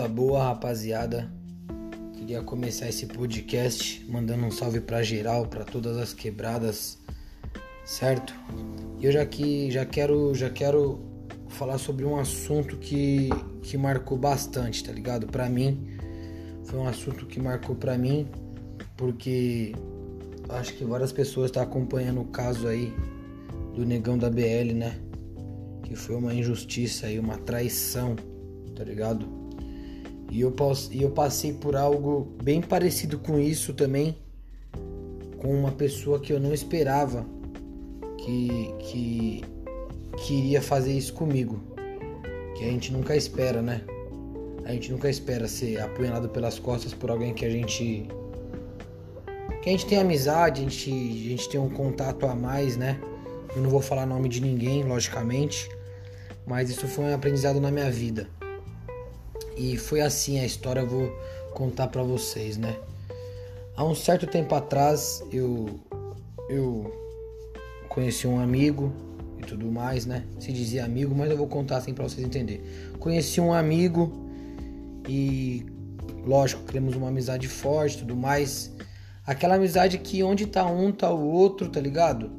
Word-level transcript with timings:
Boa, 0.00 0.08
boa, 0.08 0.44
rapaziada. 0.44 1.30
Queria 2.14 2.42
começar 2.42 2.88
esse 2.88 3.04
podcast 3.04 4.02
mandando 4.08 4.46
um 4.46 4.50
salve 4.50 4.80
para 4.80 5.02
geral, 5.02 5.46
para 5.46 5.62
todas 5.62 5.98
as 5.98 6.14
quebradas, 6.14 6.96
certo? 7.84 8.34
E 8.98 9.04
eu 9.04 9.12
já 9.12 9.26
que 9.26 9.70
já 9.70 9.84
quero 9.84 10.34
já 10.34 10.48
quero 10.48 11.00
falar 11.48 11.76
sobre 11.76 12.06
um 12.06 12.18
assunto 12.18 12.78
que 12.78 13.28
que 13.60 13.76
marcou 13.76 14.16
bastante, 14.16 14.82
tá 14.82 14.90
ligado? 14.90 15.26
Para 15.26 15.50
mim 15.50 15.86
foi 16.64 16.78
um 16.78 16.88
assunto 16.88 17.26
que 17.26 17.38
marcou 17.38 17.76
para 17.76 17.98
mim 17.98 18.26
porque 18.96 19.74
acho 20.48 20.72
que 20.76 20.84
várias 20.84 21.12
pessoas 21.12 21.50
estão 21.50 21.62
tá 21.62 21.68
acompanhando 21.68 22.22
o 22.22 22.26
caso 22.26 22.68
aí 22.68 22.90
do 23.74 23.84
negão 23.84 24.16
da 24.16 24.30
BL, 24.30 24.72
né? 24.74 24.98
Que 25.82 25.94
foi 25.94 26.16
uma 26.16 26.32
injustiça 26.32 27.06
e 27.10 27.18
uma 27.18 27.36
traição, 27.36 28.16
tá 28.74 28.82
ligado? 28.82 29.39
E 30.30 30.40
eu, 30.40 30.54
e 30.92 31.02
eu 31.02 31.10
passei 31.10 31.52
por 31.52 31.74
algo 31.74 32.32
bem 32.42 32.60
parecido 32.60 33.18
com 33.18 33.38
isso 33.38 33.74
também, 33.74 34.16
com 35.38 35.52
uma 35.52 35.72
pessoa 35.72 36.20
que 36.20 36.32
eu 36.32 36.38
não 36.38 36.54
esperava 36.54 37.26
que, 38.16 38.74
que, 38.78 39.44
que 40.18 40.34
iria 40.34 40.62
fazer 40.62 40.92
isso 40.92 41.12
comigo. 41.12 41.60
Que 42.56 42.64
a 42.64 42.68
gente 42.68 42.92
nunca 42.92 43.16
espera, 43.16 43.60
né? 43.60 43.82
A 44.64 44.72
gente 44.72 44.92
nunca 44.92 45.08
espera 45.08 45.48
ser 45.48 45.80
apunhalado 45.80 46.28
pelas 46.28 46.58
costas 46.58 46.94
por 46.94 47.10
alguém 47.10 47.34
que 47.34 47.44
a 47.44 47.50
gente. 47.50 48.06
que 49.62 49.68
a 49.68 49.72
gente 49.72 49.86
tem 49.86 49.98
amizade, 49.98 50.60
a 50.60 50.64
gente, 50.64 50.90
a 50.90 51.28
gente 51.30 51.48
tem 51.48 51.58
um 51.58 51.70
contato 51.70 52.26
a 52.26 52.34
mais, 52.36 52.76
né? 52.76 53.00
Eu 53.56 53.62
não 53.62 53.70
vou 53.70 53.80
falar 53.80 54.06
nome 54.06 54.28
de 54.28 54.40
ninguém, 54.40 54.84
logicamente, 54.84 55.68
mas 56.46 56.70
isso 56.70 56.86
foi 56.86 57.06
um 57.06 57.14
aprendizado 57.14 57.60
na 57.60 57.70
minha 57.70 57.90
vida. 57.90 58.28
E 59.56 59.76
foi 59.76 60.00
assim 60.00 60.38
a 60.38 60.44
história, 60.44 60.80
eu 60.80 60.86
vou 60.86 61.12
contar 61.52 61.88
para 61.88 62.02
vocês, 62.02 62.56
né? 62.56 62.76
Há 63.76 63.84
um 63.84 63.94
certo 63.94 64.26
tempo 64.26 64.54
atrás 64.54 65.22
eu 65.32 65.80
eu 66.48 66.92
conheci 67.88 68.26
um 68.26 68.40
amigo 68.40 68.92
e 69.38 69.42
tudo 69.42 69.70
mais, 69.70 70.06
né? 70.06 70.24
Se 70.38 70.52
dizia 70.52 70.84
amigo, 70.84 71.14
mas 71.14 71.30
eu 71.30 71.36
vou 71.36 71.46
contar 71.46 71.78
assim 71.78 71.94
para 71.94 72.04
vocês 72.04 72.26
entenderem. 72.26 72.62
Conheci 72.98 73.40
um 73.40 73.52
amigo 73.52 74.12
e 75.08 75.64
lógico, 76.24 76.62
criamos 76.64 76.94
uma 76.94 77.08
amizade 77.08 77.48
forte, 77.48 77.98
tudo 77.98 78.16
mais. 78.16 78.72
Aquela 79.26 79.54
amizade 79.54 79.98
que 79.98 80.22
onde 80.22 80.46
tá 80.46 80.66
um 80.66 80.90
tá 80.92 81.12
o 81.12 81.24
outro, 81.24 81.68
tá 81.68 81.80
ligado? 81.80 82.30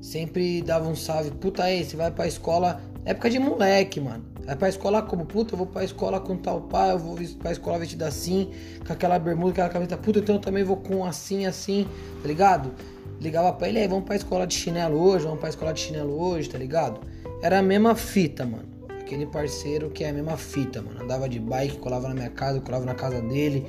Sempre 0.00 0.60
dava 0.62 0.88
um 0.88 0.96
salve, 0.96 1.30
puta 1.30 1.62
aí, 1.62 1.84
você 1.84 1.96
vai 1.96 2.10
pra 2.10 2.26
escola, 2.26 2.80
época 3.04 3.30
de 3.30 3.38
moleque, 3.38 4.00
mano. 4.00 4.31
Vai 4.44 4.56
pra 4.56 4.68
escola 4.68 5.02
como? 5.02 5.24
Puta, 5.24 5.54
eu 5.54 5.58
vou 5.58 5.66
pra 5.66 5.84
escola 5.84 6.18
com 6.20 6.36
tal 6.36 6.62
pai, 6.62 6.92
eu 6.92 6.98
vou 6.98 7.16
pra 7.38 7.52
escola 7.52 7.78
vestida 7.78 8.08
assim, 8.08 8.50
com 8.86 8.92
aquela 8.92 9.18
bermuda, 9.18 9.50
aquela 9.50 9.68
camisa. 9.68 9.96
Puta, 9.96 10.18
então 10.18 10.36
eu 10.36 10.40
também 10.40 10.64
vou 10.64 10.76
com 10.76 11.04
assim, 11.04 11.46
assim, 11.46 11.86
tá 12.20 12.28
ligado? 12.28 12.72
Ligava 13.20 13.52
pra 13.52 13.68
ele, 13.68 13.78
aí, 13.78 13.86
vamos 13.86 14.04
pra 14.04 14.16
escola 14.16 14.46
de 14.46 14.54
chinelo 14.54 15.00
hoje, 15.00 15.24
vamos 15.24 15.38
pra 15.38 15.48
escola 15.48 15.72
de 15.72 15.80
chinelo 15.80 16.20
hoje, 16.20 16.48
tá 16.48 16.58
ligado? 16.58 17.00
Era 17.40 17.60
a 17.60 17.62
mesma 17.62 17.94
fita, 17.94 18.44
mano. 18.44 18.64
Aquele 19.00 19.26
parceiro 19.26 19.90
que 19.90 20.02
é 20.04 20.10
a 20.10 20.12
mesma 20.12 20.36
fita, 20.36 20.82
mano. 20.82 21.02
Andava 21.02 21.28
de 21.28 21.38
bike, 21.38 21.76
colava 21.78 22.08
na 22.08 22.14
minha 22.14 22.30
casa, 22.30 22.60
colava 22.60 22.84
na 22.84 22.94
casa 22.94 23.20
dele. 23.20 23.66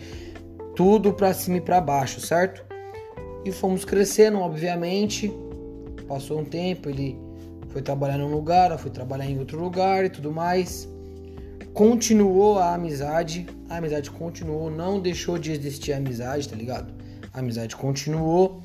Tudo 0.76 1.14
pra 1.14 1.34
cima 1.34 1.58
e 1.58 1.62
pra 1.62 1.80
baixo, 1.82 2.20
certo? 2.20 2.66
E 3.46 3.52
fomos 3.52 3.86
crescendo, 3.86 4.40
obviamente. 4.40 5.32
Passou 6.08 6.40
um 6.40 6.46
tempo, 6.46 6.90
ele 6.90 7.18
foi 7.74 7.82
trabalhar 7.82 8.20
num 8.20 8.32
lugar, 8.32 8.68
ela 8.68 8.78
foi 8.78 8.92
trabalhar 8.92 9.26
em 9.26 9.40
outro 9.40 9.60
lugar 9.60 10.06
e 10.06 10.10
tudo 10.10 10.32
mais. 10.32 10.88
Continuou 11.74 12.60
a 12.60 12.76
amizade, 12.76 13.48
a 13.68 13.78
amizade 13.78 14.12
continuou, 14.12 14.70
não 14.70 15.00
deixou 15.00 15.40
de 15.40 15.52
existir 15.52 15.92
a 15.92 15.98
amizade, 15.98 16.48
tá 16.48 16.56
ligado? 16.56 16.94
A 17.34 17.40
amizade 17.40 17.76
continuou. 17.76 18.62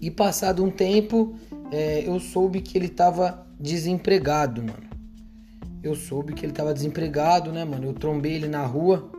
E 0.00 0.10
passado 0.10 0.64
um 0.64 0.70
tempo, 0.70 1.34
é, 1.70 2.08
eu 2.08 2.18
soube 2.18 2.62
que 2.62 2.78
ele 2.78 2.88
tava 2.88 3.46
desempregado, 3.60 4.62
mano. 4.62 4.88
Eu 5.82 5.94
soube 5.94 6.32
que 6.32 6.46
ele 6.46 6.52
tava 6.52 6.72
desempregado, 6.72 7.52
né, 7.52 7.66
mano? 7.66 7.84
Eu 7.84 7.92
trombei 7.92 8.32
ele 8.32 8.48
na 8.48 8.64
rua 8.64 9.10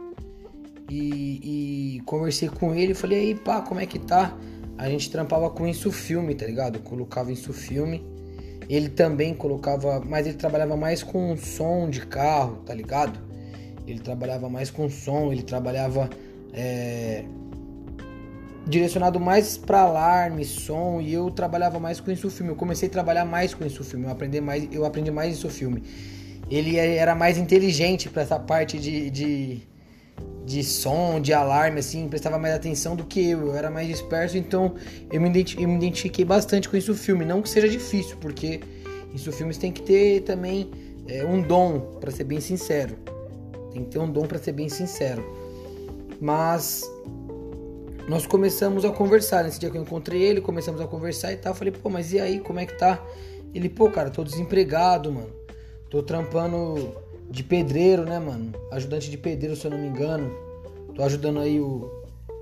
e, 0.90 1.98
e 1.98 2.02
conversei 2.02 2.50
com 2.50 2.74
ele. 2.74 2.96
Falei, 2.96 3.20
aí, 3.20 3.36
pá, 3.36 3.62
como 3.62 3.80
é 3.80 3.86
que 3.86 4.00
tá? 4.00 4.36
A 4.76 4.90
gente 4.90 5.12
trampava 5.12 5.52
com 5.52 5.68
isso 5.68 5.92
filme, 5.92 6.34
tá 6.34 6.48
ligado? 6.48 6.78
Eu 6.78 6.82
colocava 6.82 7.32
isso 7.32 7.54
filme. 7.54 8.04
Ele 8.70 8.88
também 8.88 9.34
colocava, 9.34 10.00
mas 10.00 10.28
ele 10.28 10.38
trabalhava 10.38 10.78
mais 10.78 11.02
com 11.02 11.36
som 11.36 11.90
de 11.90 12.06
carro, 12.06 12.58
tá 12.58 12.74
ligado? 12.74 13.20
Ele 13.88 14.00
trabalhava 14.00 14.48
mais 14.48 14.70
com 14.70 14.88
som, 14.88 15.32
ele 15.32 15.42
trabalhava 15.42 16.08
é, 16.54 17.24
direcionado 18.68 19.20
mais 19.20 19.58
para 19.58 19.82
alarme, 19.82 20.46
som, 20.46 21.02
e 21.02 21.12
eu 21.12 21.32
trabalhava 21.32 21.80
mais 21.80 22.00
com 22.00 22.12
isso 22.12 22.30
filme. 22.30 22.52
Eu 22.52 22.56
comecei 22.56 22.88
a 22.88 22.92
trabalhar 22.92 23.26
mais 23.26 23.56
com 23.56 23.66
isso 23.66 23.84
filme, 23.84 24.06
eu 24.06 24.12
aprendi 24.12 24.40
mais, 24.40 24.68
eu 24.72 24.86
aprendi 24.86 25.10
mais 25.10 25.34
isso 25.34 25.50
filme. 25.50 25.82
Ele 26.48 26.78
era 26.78 27.16
mais 27.16 27.40
inteligente 27.40 28.08
para 28.08 28.22
essa 28.22 28.40
parte 28.40 28.78
de, 28.78 29.10
de 29.10 29.62
de 30.46 30.64
som, 30.64 31.22
de 31.22 31.32
alarme, 31.32 31.80
assim, 31.80 32.08
prestava 32.08 32.40
mais 32.40 32.56
atenção 32.56 32.96
do 32.96 33.04
que 33.04 33.30
eu. 33.30 33.48
Eu 33.48 33.56
era 33.56 33.70
mais 33.70 33.88
disperso, 33.88 34.38
então 34.38 34.74
eu 35.12 35.22
me, 35.22 35.30
eu 35.30 35.68
me 35.68 35.76
identifiquei 35.76 36.26
bastante 36.26 36.68
com 36.68 36.76
isso 36.76 36.96
filme. 36.96 37.24
Não 37.24 37.42
que 37.42 37.50
seja 37.50 37.70
difícil, 37.70 38.18
porque 38.20 38.60
isso 39.14 39.32
filmes 39.32 39.58
tem 39.58 39.72
que 39.72 39.82
ter 39.82 40.22
também 40.22 40.72
é, 41.08 41.24
um 41.24 41.42
dom, 41.42 41.80
para 42.00 42.10
ser 42.10 42.24
bem 42.24 42.40
sincero. 42.40 42.96
Tem 43.72 43.84
que 43.84 43.92
ter 43.92 44.00
um 44.00 44.12
dom 44.12 44.26
para 44.26 44.40
ser 44.40 44.54
bem 44.54 44.70
sincero. 44.70 45.24
Mas 46.20 46.84
nós 48.08 48.26
começamos 48.26 48.84
a 48.84 48.92
conversar. 48.92 49.44
Nesse 49.44 49.60
dia 49.60 49.70
que 49.70 49.78
eu 49.78 49.84
encontrei 49.84 50.22
ele, 50.22 50.42
começamos 50.42 50.82
a 50.82 50.88
conversar 50.88 51.32
e 51.32 51.38
tal. 51.38 51.52
Eu 51.52 51.56
falei, 51.56 51.72
pô, 51.72 51.90
mas 51.90 52.12
e 52.12 52.20
aí, 52.20 52.40
como 52.40 52.60
é 52.60 52.66
que 52.66 52.78
tá? 52.78 53.04
Ele, 53.54 53.70
pô, 53.70 53.90
cara, 53.90 54.10
tô 54.10 54.24
desempregado, 54.24 55.12
mano. 55.12 55.30
Tô 55.92 56.02
trampando 56.02 56.92
de 57.30 57.44
pedreiro, 57.44 58.04
né, 58.04 58.20
mano? 58.20 58.52
Ajudante 58.72 59.10
de 59.10 59.18
pedreiro, 59.18 59.56
se 59.56 59.66
eu 59.66 59.72
não 59.72 59.78
me 59.78 59.88
engano. 59.88 60.32
Tô 60.96 61.04
ajudando 61.04 61.40
aí 61.40 61.60
o, 61.60 61.90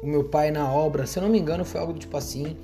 o 0.02 0.08
meu 0.08 0.24
pai 0.24 0.52
na 0.52 0.72
obra. 0.72 1.06
Se 1.06 1.20
eu 1.20 1.24
não 1.24 1.30
me 1.30 1.40
engano, 1.40 1.66
foi 1.66 1.82
algo 1.82 1.94
do 1.94 2.00
tipo 2.00 2.16
assim. 2.16 2.56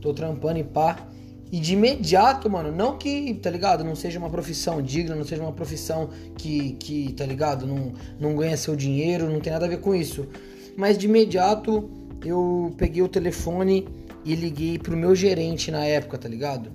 Tô 0.00 0.12
trampando 0.12 0.58
e 0.58 0.64
pá. 0.64 1.08
E 1.52 1.60
de 1.60 1.74
imediato, 1.74 2.48
mano, 2.48 2.72
não 2.72 2.96
que, 2.96 3.34
tá 3.34 3.50
ligado? 3.50 3.84
Não 3.84 3.94
seja 3.94 4.18
uma 4.18 4.30
profissão 4.30 4.80
digna, 4.80 5.14
não 5.14 5.24
seja 5.24 5.42
uma 5.42 5.52
profissão 5.52 6.08
que, 6.38 6.72
que 6.80 7.12
tá 7.12 7.26
ligado? 7.26 7.66
Não, 7.66 7.92
não 8.18 8.34
ganha 8.34 8.56
seu 8.56 8.74
dinheiro, 8.74 9.28
não 9.28 9.38
tem 9.38 9.52
nada 9.52 9.66
a 9.66 9.68
ver 9.68 9.80
com 9.80 9.94
isso. 9.94 10.26
Mas 10.78 10.96
de 10.96 11.06
imediato 11.06 11.90
eu 12.24 12.72
peguei 12.78 13.02
o 13.02 13.08
telefone 13.08 13.86
e 14.24 14.34
liguei 14.34 14.78
pro 14.78 14.96
meu 14.96 15.14
gerente 15.14 15.70
na 15.70 15.84
época, 15.84 16.16
tá 16.16 16.26
ligado? 16.26 16.70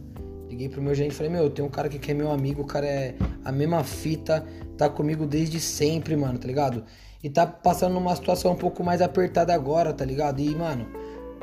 Liguei 0.48 0.70
pro 0.70 0.80
meu 0.80 0.94
gerente 0.94 1.14
e 1.14 1.16
falei, 1.16 1.32
meu, 1.32 1.50
tem 1.50 1.66
um 1.66 1.70
cara 1.70 1.90
que 1.90 2.12
é 2.12 2.14
meu 2.14 2.32
amigo, 2.32 2.62
o 2.62 2.66
cara 2.66 2.86
é 2.86 3.16
a 3.44 3.52
mesma 3.52 3.84
fita, 3.84 4.46
tá 4.78 4.90
comigo 4.90 5.26
desde 5.26 5.60
sempre, 5.60 6.16
mano, 6.16 6.38
tá 6.38 6.48
ligado? 6.48 6.84
E 7.24 7.30
tá 7.30 7.46
passando 7.46 7.94
numa 7.94 8.16
situação 8.16 8.52
um 8.52 8.56
pouco 8.56 8.84
mais 8.84 9.02
apertada 9.02 9.54
agora, 9.54 9.92
tá 9.92 10.06
ligado? 10.06 10.40
E, 10.40 10.54
mano, 10.56 10.88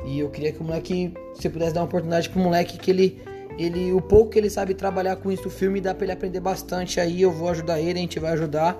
e 0.06 0.20
eu 0.20 0.30
queria 0.30 0.52
que 0.52 0.60
o 0.60 0.64
moleque, 0.64 1.12
se 1.34 1.48
pudesse 1.48 1.74
dar 1.74 1.80
uma 1.80 1.86
oportunidade 1.86 2.30
pro 2.30 2.40
moleque 2.40 2.78
que 2.78 2.90
ele, 2.90 3.22
ele, 3.58 3.92
o 3.92 4.00
pouco 4.00 4.30
que 4.30 4.38
ele 4.38 4.50
sabe 4.50 4.74
trabalhar 4.74 5.16
com 5.16 5.32
isso, 5.32 5.48
o 5.48 5.50
filme 5.50 5.80
dá 5.80 5.94
pra 5.94 6.04
ele 6.04 6.12
aprender 6.12 6.40
bastante 6.40 7.00
aí, 7.00 7.22
eu 7.22 7.32
vou 7.32 7.48
ajudar 7.48 7.80
ele, 7.80 7.98
a 7.98 8.02
gente 8.02 8.20
vai 8.20 8.32
ajudar. 8.32 8.78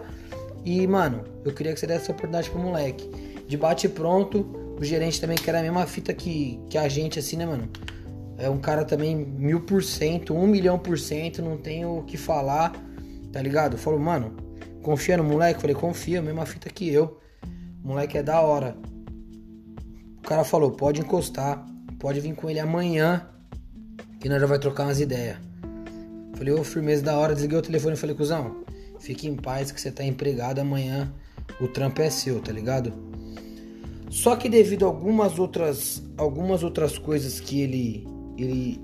E, 0.65 0.87
mano, 0.87 1.25
eu 1.45 1.53
queria 1.53 1.75
que 1.75 1.81
você 1.81 1.87
desse 1.87 2.03
essa 2.03 2.13
oportunidade 2.13 2.49
pro 2.49 2.61
moleque. 2.61 3.11
De 3.47 3.57
bate 3.57 3.89
pronto, 3.89 4.47
o 4.79 4.85
gerente 4.85 5.21
também 5.21 5.37
que 5.37 5.49
era 5.49 5.61
a 5.61 5.63
mesma 5.63 5.87
fita 5.87 6.13
que, 6.15 6.59
que 6.71 6.79
a 6.79 6.89
gente, 6.89 7.19
assim, 7.19 7.37
né, 7.37 7.45
mano? 7.45 7.69
É 8.39 8.49
um 8.49 8.59
cara 8.59 8.85
também 8.85 9.15
mil 9.15 9.61
por 9.61 9.83
cento, 9.83 10.35
um 10.35 10.47
milhão 10.47 10.79
por 10.79 10.99
cento, 10.99 11.43
não 11.43 11.57
tenho 11.57 11.99
o 11.99 12.03
que 12.03 12.17
falar, 12.17 12.73
tá 13.33 13.41
ligado? 13.41 13.79
Falou, 13.79 14.01
mano, 14.01 14.44
Confia 14.85 15.17
no 15.17 15.25
moleque? 15.25 15.63
Falei, 15.63 15.75
confia, 15.75 16.21
mesma 16.21 16.45
fita 16.45 16.69
que 16.69 16.93
eu. 16.93 17.19
O 17.83 17.89
moleque 17.89 18.19
é 18.19 18.23
da 18.23 18.43
hora. 18.43 18.77
O 20.19 20.21
cara 20.21 20.45
falou, 20.45 20.73
pode 20.73 21.01
encostar, 21.01 21.65
pode 21.99 22.21
vir 22.21 22.35
com 22.35 22.51
ele 22.51 22.61
amanhã, 22.61 23.27
que 24.21 24.29
nós 24.29 24.39
já 24.39 24.47
vai 24.47 24.59
trocar 24.59 24.85
umas 24.85 25.01
ideias. 25.01 25.39
Falei, 26.37 26.53
ô, 26.53 26.63
firmeza 26.63 27.03
da 27.03 27.17
hora, 27.17 27.35
desliguei 27.35 27.59
o 27.59 27.63
telefone 27.63 27.95
e 27.95 27.97
falei, 27.97 28.15
cuzão, 28.15 28.63
fique 29.01 29.27
em 29.27 29.35
paz 29.35 29.73
que 29.73 29.81
você 29.81 29.91
tá 29.91 30.05
empregado 30.05 30.61
amanhã, 30.61 31.11
o 31.63 31.67
trampo 31.67 32.03
é 32.03 32.11
seu, 32.11 32.41
tá 32.43 32.53
ligado? 32.53 32.93
Só 34.11 34.37
que 34.37 34.51
devido 34.51 34.85
a 34.85 34.89
algumas 34.89 35.39
outras, 35.39 36.03
algumas 36.19 36.63
outras 36.63 36.99
coisas 36.99 37.41
que 37.41 37.63
ele, 37.63 38.07
ele 38.37 38.79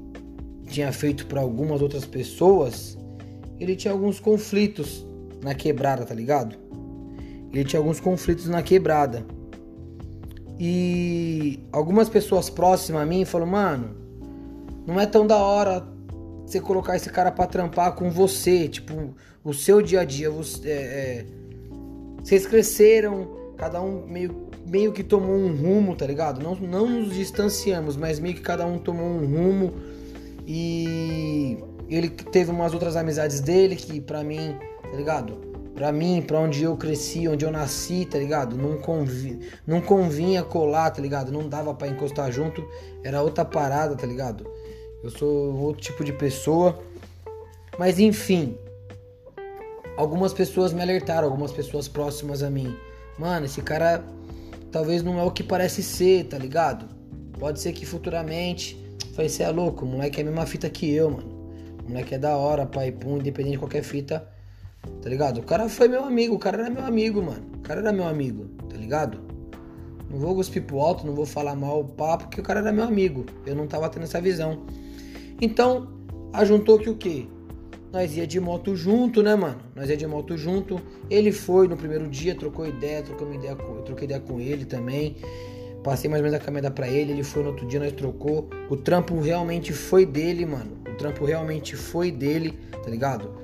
tinha 0.67 0.91
feito 0.95 1.27
para 1.27 1.43
algumas 1.43 1.83
outras 1.83 2.07
pessoas, 2.07 2.97
ele 3.59 3.77
tinha 3.77 3.93
alguns 3.93 4.19
conflitos 4.19 5.10
na 5.43 5.55
quebrada, 5.55 6.05
tá 6.05 6.15
ligado? 6.15 6.57
Ele 7.53 7.65
tinha 7.65 7.81
alguns 7.81 8.01
conflitos 8.01 8.47
na 8.47 8.63
quebrada. 8.63 9.25
E 10.59 11.59
algumas 11.73 12.09
pessoas 12.09 12.51
próximas 12.51 13.03
a 13.03 13.07
mim 13.07 13.25
falaram, 13.25 13.51
mano, 13.51 13.97
não 14.87 15.01
é 15.01 15.07
tão 15.07 15.27
da 15.27 15.37
hora 15.37 15.87
você 16.45 16.61
colocar 16.61 16.97
esse 16.97 17.09
cara 17.09 17.31
pra 17.31 17.47
trampar 17.47 17.95
com 17.95 18.11
você, 18.11 18.69
tipo, 18.69 19.15
o 19.45 19.55
seu 19.55 19.81
dia 19.81 20.01
a 20.01 20.05
dia, 20.05 20.31
você, 20.31 20.69
é, 20.69 20.73
é, 20.73 21.27
Vocês 22.23 22.45
cresceram, 22.45 23.55
cada 23.57 23.81
um 23.81 24.07
meio, 24.07 24.49
meio 24.67 24.93
que 24.93 25.03
tomou 25.03 25.37
um 25.37 25.55
rumo, 25.55 25.95
tá 25.95 26.07
ligado? 26.07 26.43
Não, 26.43 26.55
não 26.57 26.89
nos 26.89 27.15
distanciamos, 27.15 27.97
mas 27.97 28.19
meio 28.19 28.35
que 28.35 28.41
cada 28.41 28.67
um 28.67 28.79
tomou 28.79 29.07
um 29.07 29.27
rumo. 29.27 29.73
E 30.47 31.57
ele 31.89 32.09
teve 32.09 32.51
umas 32.51 32.75
outras 32.75 32.97
amizades 32.97 33.41
dele 33.41 33.77
que 33.77 34.01
pra 34.01 34.25
mim, 34.25 34.57
tá 34.91 34.97
ligado? 34.97 35.51
Pra 35.75 35.93
mim, 35.93 36.21
pra 36.21 36.39
onde 36.39 36.63
eu 36.63 36.77
cresci, 36.77 37.27
onde 37.27 37.45
eu 37.45 37.51
nasci, 37.51 38.05
tá 38.05 38.19
ligado? 38.19 38.57
Não, 38.57 38.77
convi, 38.79 39.39
não 39.67 39.81
convinha 39.81 40.43
colar, 40.43 40.91
tá 40.91 41.01
ligado? 41.01 41.33
Não 41.33 41.49
dava 41.49 41.73
para 41.73 41.89
encostar 41.89 42.31
junto, 42.31 42.63
era 43.03 43.23
outra 43.23 43.45
parada, 43.45 43.97
tá 43.97 44.07
ligado? 44.07 44.47
Eu 45.03 45.11
sou 45.11 45.57
outro 45.57 45.81
tipo 45.81 46.05
de 46.05 46.13
pessoa. 46.13 46.79
Mas 47.79 47.99
enfim, 47.99 48.59
algumas 49.97 50.35
pessoas 50.35 50.73
me 50.73 50.83
alertaram, 50.83 51.27
algumas 51.27 51.53
pessoas 51.53 51.89
próximas 51.89 52.43
a 52.43 52.51
mim. 52.51 52.77
Mano, 53.19 53.47
esse 53.47 53.63
cara 53.63 54.05
talvez 54.71 55.03
não 55.03 55.19
é 55.19 55.25
o 55.25 55.31
que 55.31 55.43
parece 55.43 55.83
ser, 55.83 56.25
tá 56.25 56.37
ligado? 56.37 56.87
Pode 57.39 57.59
ser 57.61 57.73
que 57.73 57.87
futuramente. 57.87 58.79
Falei, 59.15 59.31
você 59.31 59.45
é 59.45 59.51
louco, 59.51 59.85
o 59.85 59.89
moleque 59.89 60.21
é 60.21 60.23
a 60.23 60.27
mesma 60.27 60.45
fita 60.45 60.69
que 60.69 60.93
eu, 60.93 61.11
mano. 61.11 61.41
O 61.87 61.89
moleque 61.89 62.15
é 62.15 62.19
da 62.19 62.37
hora, 62.37 62.67
pai, 62.67 62.93
pum, 62.93 63.17
independente 63.17 63.53
de 63.53 63.59
qualquer 63.59 63.83
fita 63.83 64.29
Tá 65.03 65.09
ligado? 65.09 65.39
O 65.39 65.43
cara 65.43 65.69
foi 65.69 65.89
meu 65.89 66.05
amigo, 66.05 66.35
o 66.35 66.39
cara 66.39 66.63
era 66.63 66.71
meu 66.71 66.85
amigo, 66.85 67.23
mano. 67.23 67.45
O 67.57 67.61
cara 67.61 67.81
era 67.81 67.93
meu 67.93 68.07
amigo, 68.07 68.47
tá 68.69 68.77
ligado? 68.77 69.21
Não 70.11 70.19
vou 70.19 70.35
cuspir 70.35 70.63
pro 70.65 70.81
alto, 70.81 71.07
não 71.07 71.15
vou 71.15 71.25
falar 71.25 71.55
mal 71.55 71.81
o 71.81 71.85
papo, 71.85 72.25
porque 72.25 72.41
o 72.41 72.45
cara 72.45 72.61
era 72.61 72.73
meu 72.73 72.85
amigo. 72.85 73.25
Eu 73.47 73.55
não 73.55 73.67
tava 73.67 73.89
tendo 73.89 74.03
essa 74.03 74.21
visão. 74.21 74.65
Então, 75.41 75.89
ajuntou 76.33 76.79
que 76.79 76.91
o 76.91 76.97
quê? 76.97 77.27
Nós 77.93 78.17
ia 78.17 78.27
de 78.27 78.39
moto 78.39 78.77
junto, 78.77 79.23
né, 79.23 79.35
mano? 79.35 79.59
Nós 79.75 79.89
ia 79.89 79.97
de 79.97 80.07
moto 80.07 80.37
junto. 80.37 80.81
Ele 81.09 81.33
foi 81.33 81.67
no 81.67 81.77
primeiro 81.77 82.09
dia, 82.09 82.35
trocou 82.35 82.67
ideia, 82.67 83.03
trocou 83.03 83.27
uma 83.27 83.37
ideia 83.37 83.57
com, 83.57 83.77
eu 83.77 83.83
troquei 83.83 84.05
ideia 84.05 84.21
com 84.21 84.41
ele 84.41 84.65
também. 84.65 85.17
Passei 85.83 86.11
mais 86.11 86.23
ou 86.23 86.29
menos 86.29 86.41
a 86.41 86.45
caminhada 86.45 86.71
para 86.71 86.89
ele, 86.89 87.13
ele 87.13 87.25
foi 87.25 87.43
no 87.43 87.51
outro 87.51 87.67
dia, 87.67 87.81
nós 87.81 87.93
trocou. 87.93 88.49
O 88.69 88.77
trampo 88.77 89.19
realmente 89.19 89.73
foi 89.73 90.05
dele, 90.05 90.45
mano. 90.45 90.73
O 90.89 90.95
trampo 90.97 91.25
realmente 91.25 91.75
foi 91.75 92.11
dele, 92.11 92.59
tá 92.83 92.91
ligado? 92.91 93.40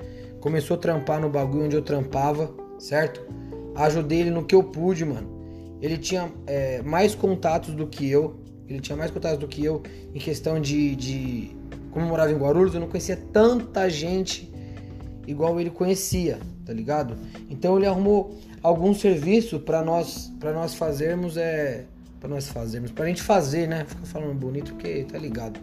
Começou 0.47 0.77
a 0.77 0.79
trampar 0.79 1.19
no 1.19 1.29
bagulho 1.29 1.65
onde 1.65 1.75
eu 1.75 1.81
trampava, 1.81 2.49
certo? 2.79 3.21
Ajudei 3.75 4.21
ele 4.21 4.31
no 4.31 4.45
que 4.45 4.55
eu 4.55 4.63
pude, 4.63 5.03
mano. 5.03 5.29
Ele 5.81 5.97
tinha 5.97 6.31
é, 6.47 6.81
mais 6.83 7.13
contatos 7.13 7.75
do 7.75 7.85
que 7.85 8.09
eu. 8.09 8.39
Ele 8.65 8.79
tinha 8.79 8.97
mais 8.97 9.11
contatos 9.11 9.37
do 9.39 9.45
que 9.45 9.63
eu 9.63 9.83
em 10.15 10.19
questão 10.19 10.57
de, 10.57 10.95
de. 10.95 11.51
Como 11.91 12.05
eu 12.05 12.09
morava 12.09 12.31
em 12.31 12.37
Guarulhos, 12.37 12.73
eu 12.73 12.79
não 12.79 12.87
conhecia 12.87 13.17
tanta 13.33 13.89
gente 13.89 14.49
igual 15.27 15.59
ele 15.59 15.69
conhecia, 15.69 16.39
tá 16.65 16.71
ligado? 16.71 17.17
Então 17.49 17.75
ele 17.75 17.85
arrumou 17.85 18.39
algum 18.63 18.93
serviço 18.93 19.59
para 19.59 19.83
nós 19.83 20.31
para 20.39 20.53
nós 20.53 20.73
fazermos 20.73 21.35
é 21.35 21.83
para 22.21 22.29
nós 22.29 22.47
fazermos, 22.47 22.89
pra 22.89 23.05
gente 23.05 23.21
fazer, 23.21 23.67
né? 23.67 23.85
Fica 23.85 24.05
falando 24.05 24.33
bonito 24.33 24.73
porque 24.73 25.03
tá 25.03 25.17
ligado. 25.17 25.59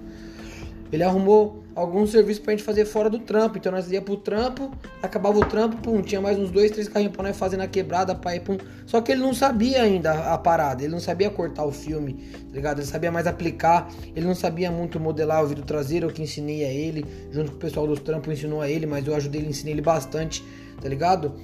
Ele 0.92 1.02
arrumou 1.02 1.64
algum 1.74 2.06
serviço 2.06 2.40
pra 2.40 2.52
gente 2.52 2.62
fazer 2.62 2.84
fora 2.84 3.10
do 3.10 3.18
trampo. 3.18 3.58
Então 3.58 3.72
nós 3.72 3.90
ia 3.90 4.00
pro 4.00 4.16
trampo, 4.16 4.70
acabava 5.02 5.38
o 5.38 5.44
trampo, 5.44 5.76
pum, 5.78 6.00
tinha 6.00 6.20
mais 6.20 6.38
uns 6.38 6.50
dois, 6.50 6.70
três 6.70 6.88
carrinhos 6.88 7.14
pra 7.14 7.24
nós 7.24 7.36
fazer 7.36 7.56
na 7.56 7.66
quebrada, 7.66 8.14
pai, 8.14 8.40
pum. 8.40 8.56
Só 8.86 9.00
que 9.00 9.12
ele 9.12 9.20
não 9.20 9.34
sabia 9.34 9.82
ainda 9.82 10.32
a 10.32 10.38
parada, 10.38 10.82
ele 10.82 10.92
não 10.92 11.00
sabia 11.00 11.30
cortar 11.30 11.64
o 11.64 11.72
filme, 11.72 12.14
tá 12.14 12.54
ligado? 12.54 12.78
Ele 12.78 12.86
sabia 12.86 13.10
mais 13.10 13.26
aplicar, 13.26 13.88
ele 14.14 14.26
não 14.26 14.34
sabia 14.34 14.70
muito 14.70 15.00
modelar 15.00 15.42
o 15.42 15.46
vidro 15.46 15.64
traseiro, 15.64 16.06
eu 16.06 16.12
que 16.12 16.22
ensinei 16.22 16.64
a 16.64 16.72
ele, 16.72 17.04
junto 17.30 17.50
com 17.50 17.56
o 17.56 17.60
pessoal 17.60 17.86
dos 17.86 18.00
trampos 18.00 18.32
ensinou 18.32 18.60
a 18.60 18.68
ele, 18.68 18.86
mas 18.86 19.06
eu 19.06 19.14
ajudei 19.14 19.40
ele, 19.40 19.50
ensinei 19.50 19.74
ele 19.74 19.82
bastante, 19.82 20.44
tá 20.80 20.88
ligado? 20.88 21.34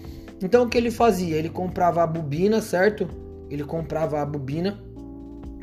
Então 0.42 0.64
o 0.64 0.68
que 0.68 0.78
ele 0.78 0.90
fazia? 0.90 1.36
Ele 1.36 1.50
comprava 1.50 2.02
a 2.02 2.06
bobina, 2.06 2.62
certo? 2.62 3.08
Ele 3.50 3.64
comprava 3.64 4.20
a 4.20 4.24
bobina, 4.24 4.80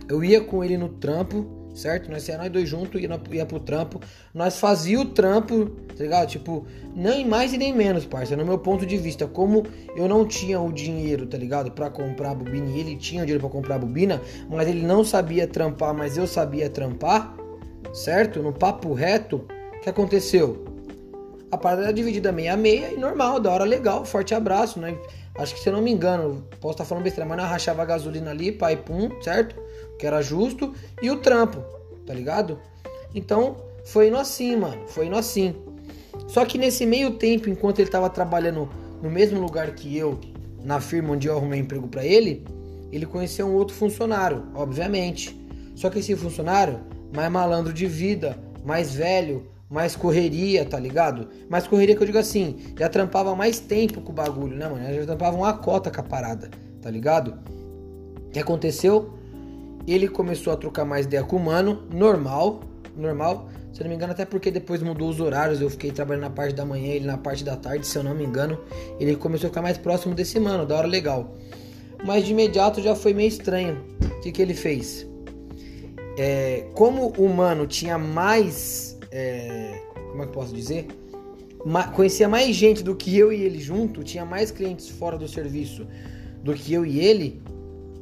eu 0.09 0.23
ia 0.23 0.41
com 0.41 0.63
ele 0.63 0.77
no 0.77 0.89
trampo, 0.89 1.56
certo? 1.77 2.09
Nós 2.12 2.27
ia 2.27 2.38
nós 2.38 2.50
dois 2.50 2.68
juntos, 2.68 3.00
ia, 3.00 3.09
ia 3.31 3.45
pro 3.45 3.59
trampo. 3.59 4.01
Nós 4.33 4.59
fazia 4.59 5.00
o 5.00 5.06
trampo, 5.06 5.68
tá 5.95 6.03
ligado? 6.03 6.27
Tipo, 6.27 6.65
nem 6.95 7.25
mais 7.25 7.53
e 7.53 7.57
nem 7.57 7.74
menos, 7.74 8.06
parça. 8.06 8.35
No 8.35 8.45
meu 8.45 8.57
ponto 8.57 8.85
de 8.85 8.97
vista, 8.97 9.27
como 9.27 9.63
eu 9.95 10.07
não 10.07 10.25
tinha 10.25 10.59
o 10.59 10.71
dinheiro, 10.71 11.25
tá 11.27 11.38
ligado? 11.38 11.68
para 11.77 11.89
comprar 11.89 12.31
a 12.31 12.35
bobina 12.35 12.69
e 12.69 12.79
ele 12.79 12.95
tinha 12.95 13.21
o 13.21 13.25
dinheiro 13.25 13.41
para 13.41 13.51
comprar 13.51 13.75
a 13.75 13.79
bobina, 13.79 14.21
mas 14.50 14.68
ele 14.68 14.85
não 14.85 15.03
sabia 15.03 15.47
trampar, 15.47 15.94
mas 15.94 16.18
eu 16.18 16.25
sabia 16.25 16.69
trampar, 16.69 17.35
certo? 17.94 18.41
No 18.41 18.51
papo 18.51 18.94
reto, 18.94 19.45
o 19.75 19.80
que 19.81 19.89
aconteceu? 19.89 20.65
A 21.51 21.57
parada 21.57 21.83
era 21.83 21.94
dividida 21.94 22.31
meia 22.31 22.53
a 22.53 22.57
meia 22.57 22.91
e 22.91 22.97
normal, 22.97 23.39
da 23.39 23.51
hora 23.51 23.63
legal, 23.63 24.03
forte 24.03 24.33
abraço, 24.33 24.80
né? 24.80 24.97
Acho 25.38 25.53
que 25.53 25.62
se 25.62 25.69
eu 25.69 25.73
não 25.73 25.81
me 25.81 25.91
engano, 25.91 26.44
posso 26.59 26.73
estar 26.73 26.85
falando 26.85 27.03
besteira, 27.03 27.27
mas 27.27 27.38
nós 27.38 27.47
rachava 27.47 27.83
a 27.83 27.85
gasolina 27.85 28.31
ali, 28.31 28.51
pai, 28.51 28.75
pum, 28.75 29.09
certo? 29.21 29.56
Que 29.97 30.05
era 30.05 30.21
justo, 30.21 30.73
e 31.01 31.09
o 31.09 31.17
trampo, 31.17 31.59
tá 32.05 32.13
ligado? 32.13 32.59
Então, 33.13 33.57
foi 33.85 34.07
indo 34.07 34.17
assim, 34.17 34.55
mano, 34.55 34.88
foi 34.88 35.07
indo 35.07 35.15
assim. 35.15 35.55
Só 36.27 36.45
que 36.45 36.57
nesse 36.57 36.85
meio 36.85 37.11
tempo, 37.11 37.49
enquanto 37.49 37.79
ele 37.79 37.89
tava 37.89 38.09
trabalhando 38.09 38.69
no 39.01 39.09
mesmo 39.09 39.39
lugar 39.39 39.71
que 39.71 39.95
eu, 39.97 40.19
na 40.63 40.79
firma 40.79 41.13
onde 41.13 41.27
eu 41.27 41.38
arrumei 41.38 41.59
emprego 41.59 41.88
para 41.88 42.05
ele, 42.05 42.45
ele 42.91 43.05
conheceu 43.05 43.47
um 43.47 43.53
outro 43.53 43.75
funcionário, 43.75 44.44
obviamente. 44.53 45.39
Só 45.75 45.89
que 45.89 45.99
esse 45.99 46.15
funcionário, 46.15 46.79
mais 47.13 47.31
malandro 47.31 47.71
de 47.71 47.85
vida, 47.85 48.38
mais 48.65 48.94
velho, 48.94 49.47
mais 49.69 49.95
correria, 49.95 50.65
tá 50.65 50.79
ligado? 50.79 51.27
Mais 51.49 51.67
correria 51.67 51.95
que 51.95 52.01
eu 52.01 52.05
digo 52.05 52.17
assim, 52.17 52.57
já 52.77 52.89
trampava 52.89 53.35
mais 53.35 53.59
tempo 53.59 54.01
com 54.01 54.11
o 54.11 54.15
bagulho, 54.15 54.55
né, 54.55 54.67
mano? 54.67 54.94
Já 54.94 55.05
trampava 55.05 55.35
uma 55.35 55.53
cota 55.53 55.91
com 55.91 55.99
a 55.99 56.03
parada, 56.03 56.49
tá 56.81 56.89
ligado? 56.89 57.38
O 58.27 58.29
que 58.31 58.39
aconteceu? 58.39 59.16
Ele 59.93 60.07
começou 60.07 60.51
a 60.51 60.57
trocar 60.57 60.85
mais 60.85 61.05
ideia 61.05 61.23
com 61.23 61.37
o 61.37 61.39
mano, 61.39 61.83
normal, 61.93 62.61
normal. 62.95 63.49
Se 63.71 63.81
eu 63.81 63.85
não 63.85 63.89
me 63.89 63.95
engano, 63.95 64.11
até 64.11 64.25
porque 64.25 64.49
depois 64.49 64.81
mudou 64.81 65.07
os 65.07 65.19
horários, 65.19 65.61
eu 65.61 65.69
fiquei 65.69 65.91
trabalhando 65.91 66.23
na 66.23 66.29
parte 66.29 66.55
da 66.55 66.65
manhã, 66.65 66.87
ele 66.93 67.05
na 67.05 67.17
parte 67.17 67.43
da 67.43 67.55
tarde, 67.55 67.85
se 67.85 67.97
eu 67.97 68.03
não 68.03 68.15
me 68.15 68.25
engano. 68.25 68.59
Ele 68.99 69.15
começou 69.15 69.47
a 69.47 69.49
ficar 69.49 69.61
mais 69.61 69.77
próximo 69.77 70.15
desse 70.15 70.39
mano, 70.39 70.65
da 70.65 70.75
hora 70.75 70.87
legal. 70.87 71.35
Mas 72.03 72.25
de 72.25 72.31
imediato 72.31 72.81
já 72.81 72.95
foi 72.95 73.13
meio 73.13 73.29
estranho. 73.29 73.77
O 74.03 74.21
que, 74.21 74.31
que 74.31 74.41
ele 74.41 74.53
fez? 74.53 75.07
É, 76.17 76.65
como 76.73 77.13
o 77.17 77.29
mano 77.29 77.67
tinha 77.67 77.97
mais. 77.97 78.97
É, 79.11 79.79
como 80.09 80.23
é 80.23 80.25
que 80.25 80.29
eu 80.29 80.33
posso 80.33 80.53
dizer? 80.53 80.87
Ma 81.65 81.87
conhecia 81.87 82.27
mais 82.27 82.56
gente 82.56 82.83
do 82.83 82.95
que 82.95 83.15
eu 83.15 83.31
e 83.31 83.44
ele 83.44 83.59
junto, 83.59 84.03
tinha 84.03 84.25
mais 84.25 84.51
clientes 84.51 84.89
fora 84.89 85.17
do 85.17 85.27
serviço 85.27 85.85
do 86.44 86.53
que 86.53 86.73
eu 86.73 86.85
e 86.85 86.99
ele, 86.99 87.41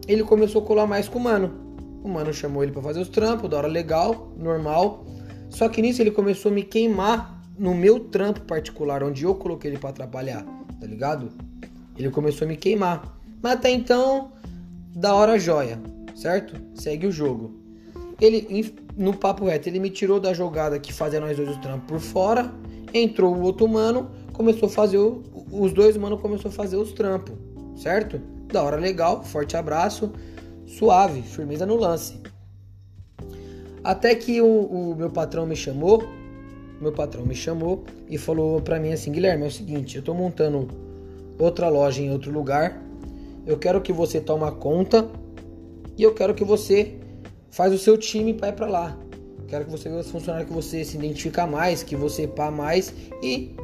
ele 0.08 0.24
começou 0.24 0.62
a 0.62 0.66
colar 0.66 0.86
mais 0.86 1.10
com 1.10 1.20
o 1.20 1.22
mano. 1.22 1.65
O 2.06 2.08
mano 2.08 2.32
chamou 2.32 2.62
ele 2.62 2.72
para 2.72 2.84
fazer 2.84 3.00
os 3.00 3.10
trampos, 3.10 3.50
da 3.50 3.58
hora 3.58 3.68
legal, 3.68 4.32
normal. 4.38 5.08
Só 5.50 5.68
que 5.68 5.82
nisso 5.82 6.04
ele 6.04 6.12
começou 6.12 6.52
a 6.52 6.54
me 6.54 6.62
queimar 6.62 7.42
no 7.58 7.74
meu 7.74 8.00
trampo 8.00 8.42
particular, 8.42 9.02
onde 9.02 9.24
eu 9.24 9.34
coloquei 9.34 9.72
ele 9.72 9.80
para 9.80 9.92
trabalhar, 9.92 10.46
tá 10.80 10.86
ligado? 10.86 11.32
Ele 11.98 12.12
começou 12.12 12.46
a 12.46 12.48
me 12.48 12.58
queimar. 12.58 13.18
Mas 13.42 13.54
até 13.54 13.72
então, 13.72 14.34
da 14.96 15.16
hora 15.16 15.40
joia, 15.40 15.82
certo? 16.14 16.54
Segue 16.76 17.08
o 17.08 17.12
jogo. 17.12 17.60
Ele, 18.22 18.72
no 18.96 19.18
papo 19.18 19.46
reto, 19.46 19.68
ele 19.68 19.80
me 19.80 19.90
tirou 19.90 20.20
da 20.20 20.32
jogada 20.32 20.78
que 20.78 20.94
fazia 20.94 21.20
nós 21.20 21.36
dois 21.36 21.50
os 21.50 21.58
trampos 21.58 21.88
por 21.88 22.00
fora. 22.00 22.54
Entrou 22.94 23.34
o 23.34 23.42
outro 23.42 23.68
mano, 23.68 24.12
começou 24.32 24.70
a 24.70 24.72
fazer. 24.72 25.00
O, 25.00 25.24
os 25.50 25.74
dois 25.74 25.98
mano 25.98 26.20
começou 26.20 26.50
a 26.50 26.54
fazer 26.54 26.78
os 26.78 26.94
trampos, 26.94 27.36
certo? 27.76 28.22
Da 28.54 28.62
hora 28.62 28.78
legal, 28.78 29.24
forte 29.24 29.58
abraço 29.58 30.12
suave, 30.66 31.22
firmeza 31.22 31.66
no 31.66 31.76
lance. 31.76 32.20
Até 33.84 34.16
que 34.16 34.42
o, 34.42 34.46
o 34.48 34.96
meu 34.96 35.10
patrão 35.10 35.46
me 35.46 35.56
chamou, 35.56 36.04
meu 36.82 36.92
patrão 36.92 37.26
me 37.26 37.36
chamou 37.36 37.84
e 38.10 38.18
falou 38.18 38.60
para 38.62 38.80
mim 38.80 38.92
assim, 38.92 39.12
Guilherme, 39.12 39.44
é 39.44 39.48
o 39.48 39.52
seguinte, 39.52 39.98
eu 39.98 40.04
tô 40.04 40.14
montando 40.14 40.68
outra 41.40 41.70
loja 41.70 42.02
em 42.02 42.12
outro 42.12 42.32
lugar, 42.32 42.82
eu 43.46 43.58
quero 43.58 43.82
que 43.82 43.94
você 43.94 44.20
toma 44.20 44.52
conta 44.52 45.08
e 45.98 46.04
eu 46.04 46.14
quero 46.14 46.34
que 46.34 46.44
você 46.44 46.96
faz 47.52 47.72
o 47.74 47.78
seu 47.78 47.98
time 47.98 48.34
para 48.34 48.50
ir 48.50 48.54
para 48.54 48.68
lá. 48.68 48.98
Quero 49.48 49.66
que 49.66 49.72
você 49.72 49.88
os 49.90 50.10
funcionários 50.10 50.50
que 50.50 50.56
você 50.56 50.84
se 50.84 50.98
identifica 50.98 51.46
mais, 51.46 51.84
que 51.84 51.96
você 51.96 52.28
pá 52.28 52.50
mais 52.50 52.94
e 53.22 53.56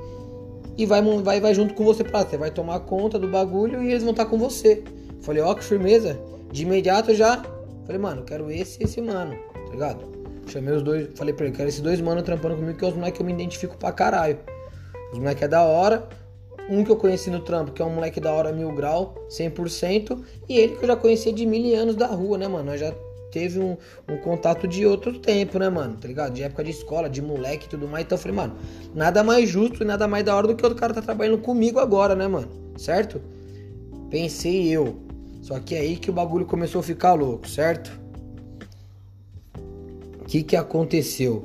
e 0.77 0.85
vai, 0.85 1.01
vai, 1.01 1.41
vai 1.41 1.53
junto 1.53 1.73
com 1.73 1.83
você 1.83 2.03
para 2.03 2.19
lá. 2.19 2.25
Você 2.25 2.37
vai 2.37 2.51
tomar 2.51 2.79
conta 2.81 3.19
do 3.19 3.27
bagulho 3.27 3.83
e 3.83 3.89
eles 3.89 4.03
vão 4.03 4.11
estar 4.11 4.25
com 4.25 4.37
você. 4.37 4.83
Falei, 5.21 5.41
ó, 5.41 5.51
oh, 5.51 5.55
que 5.55 5.63
firmeza. 5.63 6.19
De 6.51 6.63
imediato 6.63 7.13
já 7.13 7.43
falei, 7.85 8.01
mano, 8.01 8.23
quero 8.23 8.51
esse 8.51 8.81
e 8.81 8.85
esse 8.85 9.01
mano, 9.01 9.35
tá 9.53 9.71
ligado? 9.71 10.11
Chamei 10.47 10.73
os 10.73 10.81
dois, 10.83 11.09
falei 11.15 11.33
pra 11.33 11.45
ele, 11.45 11.55
quero 11.55 11.69
esses 11.69 11.81
dois 11.81 12.01
mano 12.01 12.21
trampando 12.21 12.55
comigo, 12.55 12.77
que 12.77 12.83
é 12.83 12.87
os 12.87 12.95
moleques 12.95 13.17
que 13.17 13.21
eu 13.21 13.25
me 13.25 13.33
identifico 13.33 13.77
pra 13.77 13.91
caralho. 13.91 14.37
Os 15.13 15.19
moleques 15.19 15.43
é 15.43 15.47
da 15.47 15.63
hora. 15.63 16.07
Um 16.69 16.83
que 16.83 16.91
eu 16.91 16.95
conheci 16.95 17.29
no 17.29 17.39
trampo, 17.39 17.71
que 17.71 17.81
é 17.81 17.85
um 17.85 17.89
moleque 17.89 18.19
da 18.19 18.31
hora 18.31 18.51
mil 18.53 18.71
grau, 18.73 19.15
100%. 19.29 20.23
E 20.47 20.57
ele 20.57 20.75
que 20.75 20.83
eu 20.83 20.87
já 20.87 20.95
conhecia 20.95 21.33
de 21.33 21.45
mil 21.45 21.77
anos 21.77 21.95
da 21.95 22.07
rua, 22.07 22.37
né, 22.37 22.47
mano? 22.47 22.65
Nós 22.65 22.79
já 22.79 22.93
teve 23.31 23.59
um, 23.59 23.77
um, 24.09 24.17
contato 24.17 24.67
de 24.67 24.85
outro 24.85 25.19
tempo, 25.19 25.57
né, 25.57 25.69
mano? 25.69 25.97
Tá 25.97 26.07
ligado? 26.07 26.33
De 26.33 26.43
época 26.43 26.63
de 26.63 26.71
escola, 26.71 27.09
de 27.09 27.21
moleque 27.21 27.65
e 27.65 27.69
tudo 27.69 27.87
mais. 27.87 28.05
Então 28.05 28.17
eu 28.17 28.21
falei, 28.21 28.37
mano, 28.37 28.55
nada 28.93 29.23
mais 29.23 29.49
justo 29.49 29.83
e 29.83 29.85
nada 29.85 30.07
mais 30.07 30.23
da 30.23 30.35
hora 30.35 30.47
do 30.47 30.55
que 30.55 30.63
outro 30.63 30.79
cara 30.79 30.93
tá 30.93 31.01
trabalhando 31.01 31.39
comigo 31.39 31.79
agora, 31.79 32.15
né, 32.15 32.27
mano? 32.27 32.47
Certo? 32.77 33.21
Pensei 34.09 34.69
eu. 34.69 35.10
Só 35.41 35.59
que 35.59 35.75
é 35.75 35.79
aí 35.79 35.97
que 35.97 36.09
o 36.09 36.13
bagulho 36.13 36.45
começou 36.45 36.79
a 36.79 36.83
ficar 36.83 37.13
louco, 37.13 37.47
certo? 37.47 37.91
O 40.21 40.25
que 40.25 40.43
que 40.43 40.55
aconteceu? 40.55 41.43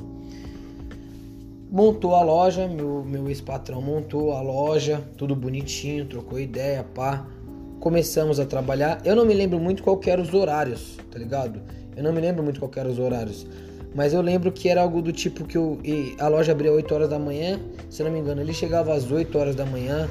Montou 1.70 2.14
a 2.14 2.22
loja, 2.22 2.68
meu, 2.68 3.04
meu 3.04 3.28
ex-patrão 3.28 3.82
montou 3.82 4.32
a 4.32 4.40
loja, 4.40 5.02
tudo 5.16 5.34
bonitinho, 5.34 6.06
trocou 6.06 6.38
ideia, 6.38 6.84
pá. 6.84 7.26
Começamos 7.80 8.38
a 8.38 8.46
trabalhar. 8.46 9.00
Eu 9.04 9.16
não 9.16 9.24
me 9.24 9.34
lembro 9.34 9.58
muito 9.58 9.82
qual 9.82 10.00
eram 10.06 10.22
os 10.22 10.32
horários, 10.32 10.96
tá 11.10 11.18
ligado? 11.18 11.60
Eu 11.96 12.02
não 12.02 12.12
me 12.12 12.20
lembro 12.20 12.42
muito 12.42 12.60
qual 12.60 12.70
eram 12.76 12.90
os 12.90 12.98
horários. 12.98 13.46
Mas 13.94 14.12
eu 14.12 14.20
lembro 14.20 14.52
que 14.52 14.68
era 14.68 14.82
algo 14.82 15.00
do 15.00 15.10
tipo 15.10 15.44
que 15.44 15.56
eu, 15.56 15.78
a 16.20 16.28
loja 16.28 16.52
abria 16.52 16.70
8 16.70 16.94
horas 16.94 17.08
da 17.08 17.18
manhã, 17.18 17.58
se 17.88 18.02
não 18.02 18.10
me 18.10 18.18
engano, 18.18 18.42
ele 18.42 18.52
chegava 18.52 18.92
às 18.92 19.10
8 19.10 19.38
horas 19.38 19.56
da 19.56 19.64
manhã, 19.64 20.06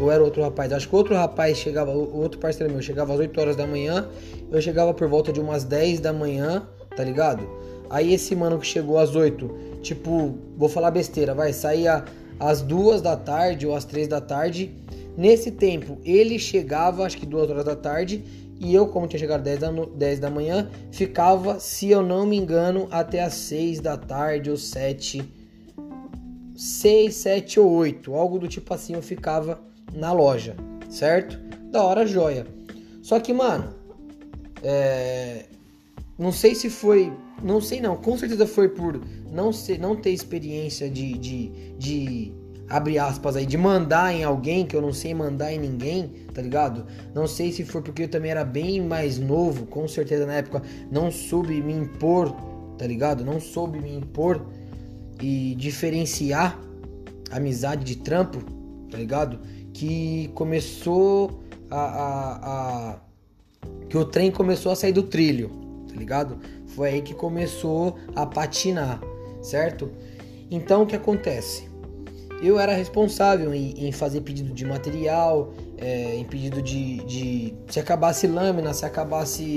ou 0.00 0.10
era 0.10 0.22
outro 0.22 0.42
rapaz, 0.42 0.72
acho 0.72 0.88
que 0.88 0.94
outro 0.94 1.14
rapaz 1.14 1.56
chegava, 1.58 1.90
outro 1.90 2.38
parceiro 2.38 2.72
meu 2.72 2.82
chegava 2.82 3.12
às 3.12 3.18
8 3.18 3.40
horas 3.40 3.56
da 3.56 3.66
manhã, 3.66 4.08
eu 4.50 4.60
chegava 4.60 4.92
por 4.92 5.08
volta 5.08 5.32
de 5.32 5.40
umas 5.40 5.64
10 5.64 6.00
da 6.00 6.12
manhã, 6.12 6.66
tá 6.96 7.04
ligado? 7.04 7.48
Aí 7.90 8.12
esse 8.12 8.34
mano 8.34 8.58
que 8.58 8.66
chegou 8.66 8.98
às 8.98 9.14
8, 9.14 9.78
tipo, 9.82 10.38
vou 10.56 10.68
falar 10.68 10.90
besteira, 10.90 11.34
vai, 11.34 11.52
saía 11.52 12.04
às 12.40 12.60
2 12.60 13.00
da 13.00 13.16
tarde 13.16 13.66
ou 13.66 13.74
às 13.74 13.84
3 13.84 14.08
da 14.08 14.20
tarde. 14.20 14.74
Nesse 15.16 15.52
tempo, 15.52 15.98
ele 16.04 16.38
chegava, 16.38 17.04
acho 17.04 17.16
que 17.16 17.26
2 17.26 17.50
horas 17.50 17.64
da 17.64 17.76
tarde, 17.76 18.24
e 18.58 18.74
eu, 18.74 18.88
como 18.88 19.06
tinha 19.06 19.18
chegado 19.18 19.42
10 19.42 19.58
da, 19.60 19.70
10 19.70 20.18
da 20.18 20.30
manhã, 20.30 20.68
ficava, 20.90 21.60
se 21.60 21.90
eu 21.90 22.02
não 22.02 22.26
me 22.26 22.36
engano, 22.36 22.88
até 22.90 23.22
as 23.22 23.34
6 23.34 23.80
da 23.80 23.96
tarde 23.96 24.50
ou 24.50 24.56
7. 24.56 25.22
6, 26.56 27.14
7 27.14 27.60
ou 27.60 27.70
8. 27.70 28.14
Algo 28.14 28.38
do 28.38 28.48
tipo 28.48 28.72
assim 28.72 28.94
eu 28.94 29.02
ficava 29.02 29.60
na 29.94 30.12
loja, 30.12 30.56
certo? 30.88 31.38
Da 31.70 31.82
hora 31.82 32.06
joia. 32.06 32.46
Só 33.02 33.20
que, 33.20 33.32
mano, 33.32 33.74
é... 34.62 35.46
não 36.18 36.32
sei 36.32 36.54
se 36.54 36.70
foi. 36.70 37.12
Não 37.42 37.60
sei 37.60 37.80
não, 37.80 37.96
com 37.96 38.16
certeza 38.16 38.46
foi 38.46 38.68
por 38.68 39.00
não, 39.30 39.52
ser, 39.52 39.78
não 39.78 39.96
ter 39.96 40.10
experiência 40.10 40.88
de, 40.88 41.18
de, 41.18 41.48
de 41.76 42.32
aspas 42.98 43.36
aí, 43.36 43.44
de 43.44 43.58
mandar 43.58 44.14
em 44.14 44.24
alguém 44.24 44.64
que 44.64 44.74
eu 44.74 44.80
não 44.80 44.92
sei 44.92 45.12
mandar 45.12 45.52
em 45.52 45.58
ninguém, 45.58 46.08
tá 46.32 46.40
ligado? 46.40 46.86
Não 47.14 47.26
sei 47.26 47.52
se 47.52 47.64
foi 47.64 47.82
porque 47.82 48.04
eu 48.04 48.08
também 48.08 48.30
era 48.30 48.44
bem 48.44 48.80
mais 48.80 49.18
novo, 49.18 49.66
com 49.66 49.86
certeza 49.86 50.24
na 50.24 50.34
época 50.34 50.62
não 50.90 51.10
soube 51.10 51.60
me 51.60 51.72
impor, 51.72 52.34
tá 52.78 52.86
ligado? 52.86 53.24
Não 53.24 53.40
soube 53.40 53.80
me 53.80 53.94
impor 53.94 54.46
e 55.20 55.54
diferenciar 55.56 56.58
amizade 57.30 57.84
de 57.84 57.96
trampo, 57.96 58.38
tá 58.90 58.96
ligado? 58.96 59.38
Que 59.74 60.30
começou 60.34 61.42
a, 61.70 61.80
a, 61.80 62.92
a 62.92 62.96
que 63.90 63.98
o 63.98 64.04
trem 64.06 64.30
começou 64.30 64.72
a 64.72 64.76
sair 64.76 64.92
do 64.92 65.02
trilho, 65.02 65.50
tá 65.88 65.94
ligado? 65.96 66.38
Foi 66.68 66.88
aí 66.88 67.02
que 67.02 67.12
começou 67.12 67.98
a 68.16 68.24
patinar, 68.24 69.00
certo? 69.42 69.90
Então 70.50 70.82
o 70.82 70.86
que 70.86 70.96
acontece? 70.96 71.74
eu 72.42 72.58
era 72.58 72.74
responsável 72.74 73.54
em, 73.54 73.86
em 73.86 73.92
fazer 73.92 74.20
pedido 74.20 74.52
de 74.52 74.64
material, 74.64 75.54
é, 75.78 76.14
em 76.16 76.24
pedido 76.24 76.60
de, 76.60 76.98
de, 77.04 77.54
Se 77.68 77.80
acabasse 77.80 78.26
lâmina, 78.26 78.72
se 78.74 78.84
acabasse 78.84 79.56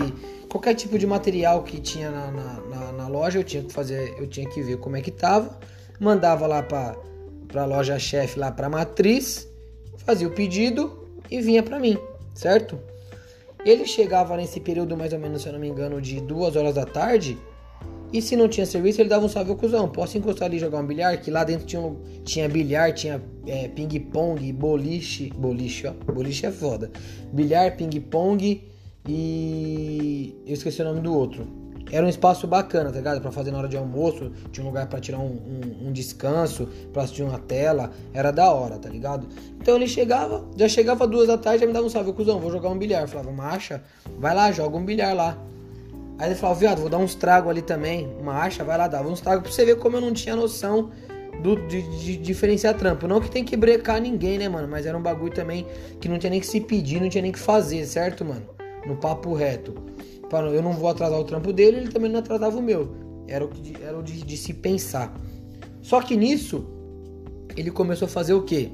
qualquer 0.50 0.74
tipo 0.74 0.98
de 0.98 1.06
material 1.06 1.64
que 1.64 1.80
tinha 1.80 2.10
na, 2.10 2.32
na, 2.32 2.92
na, 2.94 3.08
loja, 3.08 3.40
eu 3.40 3.44
tinha 3.44 3.64
que 3.64 3.74
fazer, 3.74 4.16
eu 4.18 4.28
tinha 4.28 4.48
que 4.50 4.62
ver 4.62 4.78
como 4.78 4.96
é 4.96 5.02
que 5.02 5.12
tava, 5.12 5.60
mandava 6.00 6.48
lá 6.48 6.64
para 6.64 6.96
a 7.56 7.66
loja 7.66 8.00
chefe, 8.00 8.40
lá 8.40 8.52
para 8.52 8.70
matriz, 8.70 9.47
fazia 10.08 10.28
o 10.28 10.32
pedido 10.32 11.06
e 11.30 11.42
vinha 11.42 11.62
para 11.62 11.80
mim, 11.80 11.98
certo? 12.34 12.80
Ele 13.66 13.86
chegava 13.86 14.38
nesse 14.38 14.62
período 14.62 14.96
mais 14.96 15.12
ou 15.12 15.20
menos, 15.20 15.42
se 15.42 15.50
eu 15.50 15.54
não 15.54 15.60
me 15.60 15.68
engano, 15.68 16.02
de 16.02 16.22
duas 16.22 16.56
horas 16.56 16.74
da 16.74 16.86
tarde 16.86 17.38
e 18.12 18.22
se 18.22 18.38
não 18.38 18.48
tinha 18.48 18.66
serviço, 18.66 19.02
ele 19.02 19.10
dava 19.10 19.26
um 19.26 19.28
salve 19.28 19.52
ao 19.52 19.58
cuzão. 19.58 19.90
Posso 19.90 20.18
encostar 20.18 20.48
ali 20.48 20.56
e 20.56 20.60
jogar 20.60 20.80
um 20.80 20.88
bilhar? 20.88 21.20
Que 21.20 21.30
lá 21.30 21.44
dentro 21.44 21.66
tinha, 21.66 21.82
um, 21.82 21.98
tinha 22.24 22.48
bilhar, 22.48 22.94
tinha 22.94 23.22
é, 23.46 23.68
ping-pong, 23.68 24.54
boliche. 24.54 25.30
Boliche, 25.36 25.88
ó. 25.88 25.92
Boliche 26.14 26.46
é 26.46 26.52
foda. 26.52 26.90
Bilhar, 27.34 27.76
ping-pong 27.76 28.64
e. 29.08 30.36
Eu 30.46 30.54
esqueci 30.54 30.82
o 30.82 30.86
nome 30.86 31.02
do 31.02 31.14
outro. 31.14 31.46
Era 31.91 32.06
um 32.06 32.10
espaço 32.10 32.46
bacana, 32.46 32.91
tá 32.91 32.98
ligado? 32.98 33.22
Pra 33.22 33.32
fazer 33.32 33.51
na 33.51 33.60
hora 33.60 33.67
de 33.67 33.77
almoço, 33.77 34.32
tinha 34.51 34.63
um 34.63 34.67
lugar 34.67 34.88
para 34.88 35.00
tirar 35.00 35.20
um, 35.20 35.25
um, 35.25 35.88
um, 35.88 35.91
descanso, 35.91 36.67
pra 36.91 37.03
assistir 37.03 37.24
uma 37.24 37.39
tela, 37.39 37.91
era 38.13 38.32
da 38.32 38.51
hora, 38.51 38.77
tá 38.77 38.89
ligado? 38.89 39.27
Então 39.60 39.75
ele 39.75 39.88
chegava, 39.88 40.46
já 40.58 40.67
chegava 40.67 41.08
duas 41.08 41.27
da 41.27 41.38
tarde, 41.38 41.62
já 41.62 41.67
me 41.67 41.74
dava 41.74 41.86
um 41.86 41.89
salve, 41.89 42.12
cuzão, 42.13 42.39
vou 42.39 42.51
jogar 42.51 42.70
um 42.70 42.77
bilhar. 42.77 43.01
Eu 43.03 43.08
falava, 43.08 43.32
macha, 43.32 43.82
vai 44.20 44.36
lá, 44.36 44.51
joga 44.51 44.77
um 44.77 44.84
bilhar 44.84 45.15
lá. 45.15 45.38
Aí 46.20 46.29
ele 46.29 46.36
falou, 46.36 46.56
viado, 46.56 46.79
vou 46.79 46.89
dar 46.89 46.98
uns 46.98 47.15
tragos 47.15 47.50
ali 47.50 47.62
também. 47.62 48.08
Uma 48.20 48.34
acha, 48.41 48.63
vai 48.63 48.77
lá, 48.77 48.88
dava 48.88 49.08
uns 49.08 49.22
tragos 49.22 49.44
pra 49.44 49.51
você 49.51 49.65
ver 49.65 49.77
como 49.77 49.98
eu 49.98 50.01
não 50.01 50.13
tinha 50.13 50.36
noção 50.36 50.89
do, 51.41 51.56
de, 51.67 51.82
de, 52.00 52.17
diferenciar 52.17 52.75
trampo. 52.75 53.08
Não 53.08 53.22
que 53.22 53.29
tem 53.29 53.44
que 53.44 53.56
brecar 53.56 54.01
ninguém, 54.01 54.38
né, 54.38 54.50
mano? 54.50 54.67
Mas 54.67 54.86
era 54.86 54.98
um 54.98 55.01
bagulho 55.01 55.32
também 55.32 55.65
que 56.01 56.10
não 56.10 56.17
tinha 56.17 56.29
nem 56.32 56.39
que 56.39 56.48
se 56.48 56.60
pedir, 56.60 57.00
não 57.00 57.10
tinha 57.10 57.22
nem 57.22 57.32
que 57.32 57.39
fazer, 57.39 57.86
certo, 57.86 58.25
mano? 58.25 58.46
No 58.86 58.96
papo 58.96 59.34
reto. 59.34 59.75
Eu 60.32 60.62
não 60.62 60.74
vou 60.74 60.90
atrasar 60.90 61.20
o 61.20 61.24
trampo 61.24 61.54
dele, 61.54 61.78
ele 61.78 61.90
também 61.90 62.12
não 62.12 62.20
atrasava 62.20 62.58
o 62.58 62.62
meu. 62.62 62.96
Era 63.28 63.44
o, 63.44 63.48
que, 63.48 63.82
era 63.82 63.98
o 63.98 64.04
de, 64.04 64.24
de 64.24 64.38
se 64.38 64.54
pensar. 64.54 65.14
Só 65.82 66.02
que 66.02 66.16
nisso, 66.16 66.66
ele 67.56 67.72
começou 67.72 68.06
a 68.06 68.10
fazer 68.10 68.34
o 68.34 68.44
quê? 68.44 68.70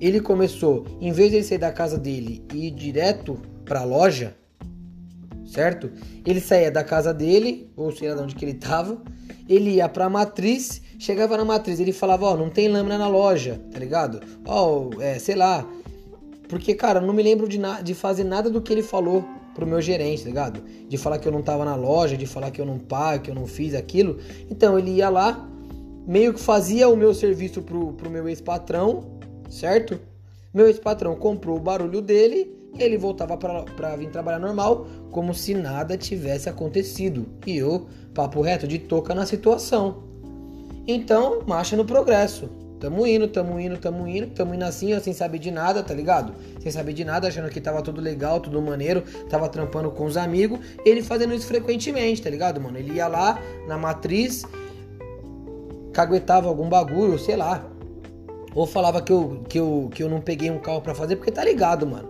Ele 0.00 0.20
começou, 0.20 0.84
em 1.00 1.12
vez 1.12 1.30
de 1.30 1.36
ele 1.36 1.44
sair 1.44 1.58
da 1.58 1.70
casa 1.70 1.96
dele 1.96 2.44
e 2.52 2.66
ir 2.66 2.70
direto 2.72 3.38
pra 3.64 3.84
loja, 3.84 4.36
certo? 5.46 5.90
Ele 6.26 6.40
saía 6.40 6.70
da 6.70 6.82
casa 6.82 7.14
dele, 7.14 7.70
ou 7.76 7.92
sei 7.92 8.08
lá 8.08 8.16
de 8.16 8.22
onde 8.22 8.34
que 8.34 8.44
ele 8.44 8.54
tava, 8.54 9.00
ele 9.48 9.70
ia 9.74 9.88
pra 9.88 10.08
matriz, 10.08 10.82
chegava 10.98 11.36
na 11.36 11.44
matriz, 11.44 11.78
ele 11.78 11.92
falava, 11.92 12.26
ó, 12.26 12.34
oh, 12.34 12.36
não 12.36 12.50
tem 12.50 12.68
lâmina 12.68 12.98
na 12.98 13.08
loja, 13.08 13.60
tá 13.70 13.78
ligado? 13.78 14.20
Ó, 14.44 14.90
oh, 14.90 15.00
é, 15.00 15.18
sei 15.18 15.36
lá. 15.36 15.64
Porque, 16.48 16.74
cara, 16.74 17.00
não 17.00 17.14
me 17.14 17.22
lembro 17.22 17.48
de, 17.48 17.58
de 17.82 17.94
fazer 17.94 18.24
nada 18.24 18.50
do 18.50 18.60
que 18.60 18.72
ele 18.72 18.82
falou 18.82 19.24
pro 19.54 19.66
meu 19.66 19.80
gerente, 19.80 20.22
tá 20.22 20.28
ligado? 20.28 20.62
De 20.88 20.96
falar 20.96 21.18
que 21.18 21.26
eu 21.26 21.32
não 21.32 21.42
tava 21.42 21.64
na 21.64 21.74
loja, 21.74 22.16
de 22.16 22.26
falar 22.26 22.50
que 22.50 22.60
eu 22.60 22.66
não 22.66 22.78
pago, 22.78 23.24
que 23.24 23.30
eu 23.30 23.34
não 23.34 23.46
fiz 23.46 23.74
aquilo. 23.74 24.18
Então 24.50 24.78
ele 24.78 24.92
ia 24.92 25.08
lá, 25.08 25.48
meio 26.06 26.34
que 26.34 26.40
fazia 26.40 26.88
o 26.88 26.96
meu 26.96 27.14
serviço 27.14 27.62
pro, 27.62 27.92
pro 27.92 28.10
meu 28.10 28.28
ex-patrão, 28.28 29.18
certo? 29.48 30.00
Meu 30.52 30.66
ex-patrão 30.66 31.14
comprou 31.14 31.56
o 31.56 31.60
barulho 31.60 32.00
dele 32.00 32.62
ele 32.78 32.96
voltava 32.96 33.36
para 33.36 33.96
vir 33.96 34.10
trabalhar 34.10 34.38
normal, 34.38 34.86
como 35.10 35.34
se 35.34 35.54
nada 35.54 35.96
tivesse 35.96 36.48
acontecido. 36.48 37.26
E 37.46 37.56
eu, 37.56 37.86
papo 38.14 38.40
reto, 38.40 38.66
de 38.66 38.78
toca 38.78 39.14
na 39.14 39.26
situação. 39.26 40.04
Então, 40.86 41.42
marcha 41.46 41.76
no 41.76 41.84
progresso. 41.84 42.48
Tamo 42.82 43.06
indo, 43.06 43.28
tamo 43.28 43.60
indo, 43.60 43.78
tamo 43.78 44.08
indo, 44.08 44.26
tamo 44.34 44.56
indo 44.56 44.64
assim, 44.64 44.98
sem 44.98 45.12
saber 45.12 45.38
de 45.38 45.52
nada, 45.52 45.84
tá 45.84 45.94
ligado? 45.94 46.34
Sem 46.58 46.72
saber 46.72 46.92
de 46.92 47.04
nada, 47.04 47.28
achando 47.28 47.48
que 47.48 47.60
tava 47.60 47.80
tudo 47.80 48.00
legal, 48.00 48.40
tudo 48.40 48.60
maneiro, 48.60 49.04
tava 49.30 49.48
trampando 49.48 49.88
com 49.92 50.04
os 50.04 50.16
amigos, 50.16 50.58
ele 50.84 51.00
fazendo 51.00 51.32
isso 51.32 51.46
frequentemente, 51.46 52.20
tá 52.20 52.28
ligado, 52.28 52.60
mano? 52.60 52.76
Ele 52.76 52.94
ia 52.94 53.06
lá 53.06 53.38
na 53.68 53.78
matriz, 53.78 54.44
caguetava 55.92 56.48
algum 56.48 56.68
bagulho, 56.68 57.16
sei 57.20 57.36
lá. 57.36 57.64
Ou 58.52 58.66
falava 58.66 59.00
que 59.00 59.12
eu, 59.12 59.44
que 59.48 59.60
eu, 59.60 59.88
que 59.94 60.02
eu 60.02 60.08
não 60.08 60.20
peguei 60.20 60.50
um 60.50 60.58
carro 60.58 60.80
para 60.80 60.92
fazer, 60.92 61.14
porque 61.14 61.30
tá 61.30 61.44
ligado, 61.44 61.86
mano. 61.86 62.08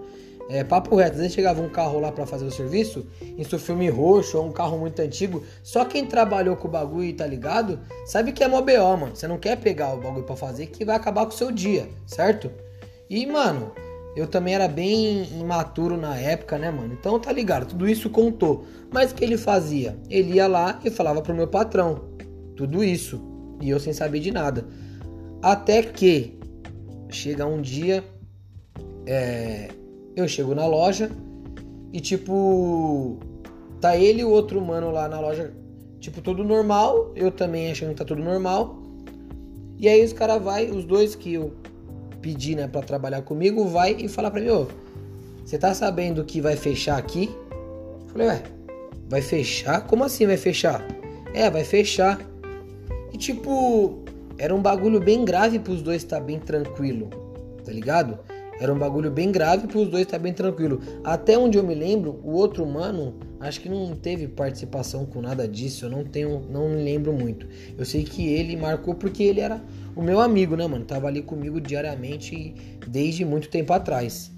É, 0.49 0.63
papo 0.65 0.97
reto, 0.97 1.13
às 1.13 1.19
vezes 1.19 1.35
chegava 1.35 1.63
um 1.63 1.69
carro 1.69 1.99
lá 1.99 2.13
para 2.13 2.27
fazer 2.27 2.45
o 2.45 2.51
serviço, 2.51 3.07
em 3.21 3.45
seu 3.45 3.59
filme 3.59 3.89
roxo 3.89 4.39
ou 4.39 4.47
um 4.47 4.53
carro 4.53 4.79
muito 4.79 5.01
antigo, 5.01 5.43
só 5.63 5.85
quem 5.85 6.05
trabalhou 6.05 6.57
com 6.57 6.69
o 6.69 6.71
bagulho 6.71 7.05
e 7.05 7.13
tá 7.13 7.27
ligado, 7.27 7.81
sabe 8.05 8.33
que 8.33 8.43
é 8.45 8.49
mó 8.49 8.61
BO, 8.61 8.97
mano. 8.99 9.17
Você 9.17 9.27
não 9.27 9.39
quer 9.39 9.57
pegar 9.57 9.95
o 9.95 10.01
bagulho 10.01 10.25
para 10.25 10.37
fazer 10.37 10.67
que 10.67 10.85
vai 10.85 10.97
acabar 10.97 11.25
com 11.25 11.33
o 11.33 11.37
seu 11.37 11.51
dia, 11.51 11.89
certo? 12.07 12.51
E, 13.09 13.27
mano, 13.27 13.73
eu 14.15 14.27
também 14.27 14.55
era 14.55 14.69
bem 14.69 15.25
imaturo 15.41 15.97
na 15.97 16.17
época, 16.17 16.59
né, 16.59 16.71
mano? 16.71 16.93
Então 16.93 17.19
tá 17.19 17.33
ligado, 17.33 17.67
tudo 17.67 17.89
isso 17.89 18.11
contou. 18.11 18.67
Mas 18.91 19.11
o 19.11 19.15
que 19.15 19.25
ele 19.25 19.39
fazia? 19.39 19.97
Ele 20.11 20.35
ia 20.35 20.47
lá 20.47 20.79
e 20.85 20.91
falava 20.91 21.23
pro 21.23 21.35
meu 21.35 21.49
patrão, 21.49 22.03
tudo 22.57 22.85
isso. 22.85 23.21
E 23.61 23.71
eu 23.71 23.81
sem 23.81 23.93
saber 23.93 24.21
de 24.21 24.31
nada. 24.31 24.67
Até 25.41 25.83
que 25.83 26.39
chega 27.09 27.47
um 27.47 27.61
dia. 27.61 28.05
É, 29.07 29.69
eu 30.17 30.29
chego 30.29 30.55
na 30.55 30.67
loja 30.67 31.11
e 31.93 32.01
tipo. 32.01 33.19
Tá 33.81 33.97
ele 33.97 34.21
e 34.21 34.25
o 34.25 34.31
outro 34.31 34.61
mano 34.61 34.93
lá 34.93 35.09
na 35.09 35.19
loja, 35.19 35.53
tipo, 35.99 36.21
tudo 36.21 36.45
normal. 36.45 37.13
Eu 37.17 37.33
também 37.33 37.71
achando 37.71 37.91
que 37.91 37.97
tá 37.97 38.05
tudo 38.05 38.23
normal. 38.23 38.81
E 39.77 39.89
aí 39.89 40.05
os 40.05 40.13
caras 40.13 40.41
vai, 40.41 40.71
os 40.71 40.85
dois 40.85 41.17
que 41.17 41.35
eu 41.35 41.53
pedi, 42.21 42.55
né, 42.55 42.69
pra 42.69 42.81
trabalhar 42.83 43.23
comigo, 43.23 43.65
vai 43.67 43.97
e 43.99 44.09
fala 44.09 44.31
pra 44.31 44.41
mim, 44.41 44.49
ô, 44.51 44.69
você 45.45 45.59
tá 45.59 45.75
sabendo 45.75 46.25
que 46.25 46.41
vai 46.41 46.55
fechar 46.55 46.97
aqui? 46.97 47.29
Eu 48.03 48.09
falei, 48.09 48.29
ué, 48.29 48.43
vai 49.09 49.21
fechar? 49.21 49.85
Como 49.89 50.05
assim 50.05 50.25
vai 50.25 50.37
fechar? 50.37 50.87
É, 51.35 51.51
vai 51.51 51.65
fechar. 51.65 52.21
E 53.13 53.19
tipo, 53.19 54.05
era 54.39 54.55
um 54.55 54.63
bagulho 54.63 55.01
bem 55.01 55.25
grave 55.25 55.59
pros 55.59 55.83
dois 55.83 56.03
estar 56.03 56.21
tá 56.21 56.23
bem 56.23 56.39
tranquilo, 56.39 57.11
tá 57.65 57.73
ligado? 57.73 58.21
Era 58.63 58.73
um 58.73 58.79
bagulho 58.79 59.11
bem 59.11 59.33
grave 59.33 59.67
para 59.67 59.77
os 59.77 59.89
dois 59.89 60.05
estar 60.05 60.19
tá 60.19 60.23
bem 60.23 60.33
tranquilo. 60.33 60.81
Até 61.03 61.37
onde 61.37 61.59
eu 61.59 61.65
me 61.65 61.75
lembro, 61.75 62.21
o 62.23 62.31
outro 62.31 62.65
mano, 62.65 63.17
acho 63.41 63.61
que 63.61 63.69
não 63.69 63.97
teve 63.97 64.29
participação 64.29 65.05
com 65.05 65.21
nada 65.21 65.49
disso. 65.49 65.87
Eu 65.87 65.91
não 65.91 66.05
tenho, 66.05 66.47
não 66.49 66.69
me 66.69 66.77
lembro 66.77 67.13
muito. 67.13 67.45
Eu 67.77 67.85
sei 67.85 68.05
que 68.05 68.25
ele 68.29 68.57
marcou 68.57 68.95
porque 68.95 69.25
ele 69.25 69.41
era 69.41 69.61
o 69.97 70.01
meu 70.01 70.21
amigo, 70.21 70.55
né, 70.55 70.65
mano? 70.65 70.85
Tava 70.85 71.09
ali 71.09 71.23
comigo 71.23 71.61
diariamente 71.61 72.55
desde 72.87 73.25
muito 73.25 73.49
tempo 73.49 73.73
atrás. 73.73 74.31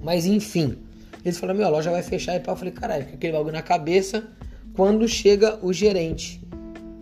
Mas 0.00 0.24
enfim, 0.24 0.76
eles 1.24 1.38
falaram: 1.38 1.58
meu, 1.58 1.66
a 1.66 1.70
loja 1.70 1.90
vai 1.90 2.04
fechar 2.04 2.36
e. 2.36 2.48
Eu 2.48 2.54
falei: 2.54 2.72
caralho, 2.72 3.02
fica 3.02 3.16
aquele 3.16 3.32
bagulho 3.32 3.52
na 3.52 3.62
cabeça. 3.62 4.28
Quando 4.74 5.08
chega 5.08 5.58
o 5.60 5.72
gerente. 5.72 6.40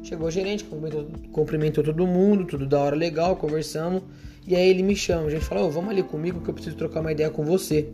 Chegou 0.02 0.28
o 0.28 0.30
gerente, 0.30 0.64
cumprimentou, 0.64 1.08
cumprimentou 1.30 1.85
todo 1.85 2.06
mundo, 2.06 2.46
tudo 2.46 2.66
da 2.66 2.80
hora 2.80 2.96
legal, 2.96 3.37
conversamos. 3.37 4.02
E 4.46 4.54
aí 4.54 4.68
ele 4.68 4.82
me 4.82 4.94
chama, 4.94 5.26
a 5.26 5.30
gente 5.30 5.44
falou, 5.44 5.66
oh, 5.66 5.70
vamos 5.70 5.90
ali 5.90 6.02
comigo 6.02 6.40
que 6.40 6.48
eu 6.48 6.54
preciso 6.54 6.76
trocar 6.76 7.00
uma 7.00 7.10
ideia 7.10 7.30
com 7.30 7.44
você. 7.44 7.88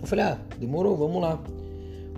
Eu 0.00 0.06
falei, 0.06 0.24
ah, 0.24 0.38
demorou, 0.58 0.96
vamos 0.96 1.22
lá. 1.22 1.40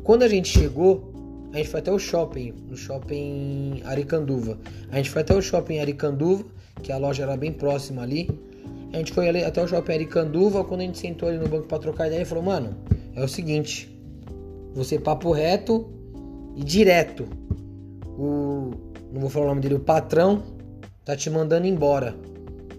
Quando 0.02 0.22
a 0.22 0.28
gente 0.28 0.48
chegou, 0.48 1.12
a 1.52 1.58
gente 1.58 1.68
foi 1.68 1.80
até 1.80 1.92
o 1.92 1.98
shopping, 1.98 2.54
no 2.68 2.76
shopping 2.76 3.82
Aricanduva. 3.84 4.58
A 4.90 4.96
gente 4.96 5.10
foi 5.10 5.20
até 5.20 5.34
o 5.34 5.42
shopping 5.42 5.80
Aricanduva, 5.80 6.44
que 6.82 6.90
a 6.90 6.96
loja 6.96 7.24
era 7.24 7.36
bem 7.36 7.52
próxima 7.52 8.02
ali. 8.02 8.30
A 8.92 8.96
gente 8.96 9.12
foi 9.12 9.28
ali 9.28 9.44
até 9.44 9.62
o 9.62 9.68
shopping 9.68 9.92
Aricanduva, 9.92 10.64
quando 10.64 10.80
a 10.80 10.84
gente 10.84 10.98
sentou 10.98 11.28
ali 11.28 11.36
no 11.36 11.46
banco 11.46 11.66
para 11.66 11.78
trocar 11.78 12.06
ideia, 12.06 12.20
ele 12.20 12.24
falou, 12.24 12.44
mano, 12.44 12.74
é 13.14 13.22
o 13.22 13.28
seguinte, 13.28 13.94
você 14.74 14.98
papo 14.98 15.30
reto 15.30 15.90
e 16.56 16.64
direto. 16.64 17.26
O, 18.16 18.70
não 19.12 19.20
vou 19.20 19.28
falar 19.28 19.46
o 19.46 19.48
nome 19.48 19.60
dele, 19.60 19.74
o 19.74 19.80
patrão 19.80 20.42
tá 21.04 21.14
te 21.14 21.28
mandando 21.28 21.66
embora. 21.66 22.14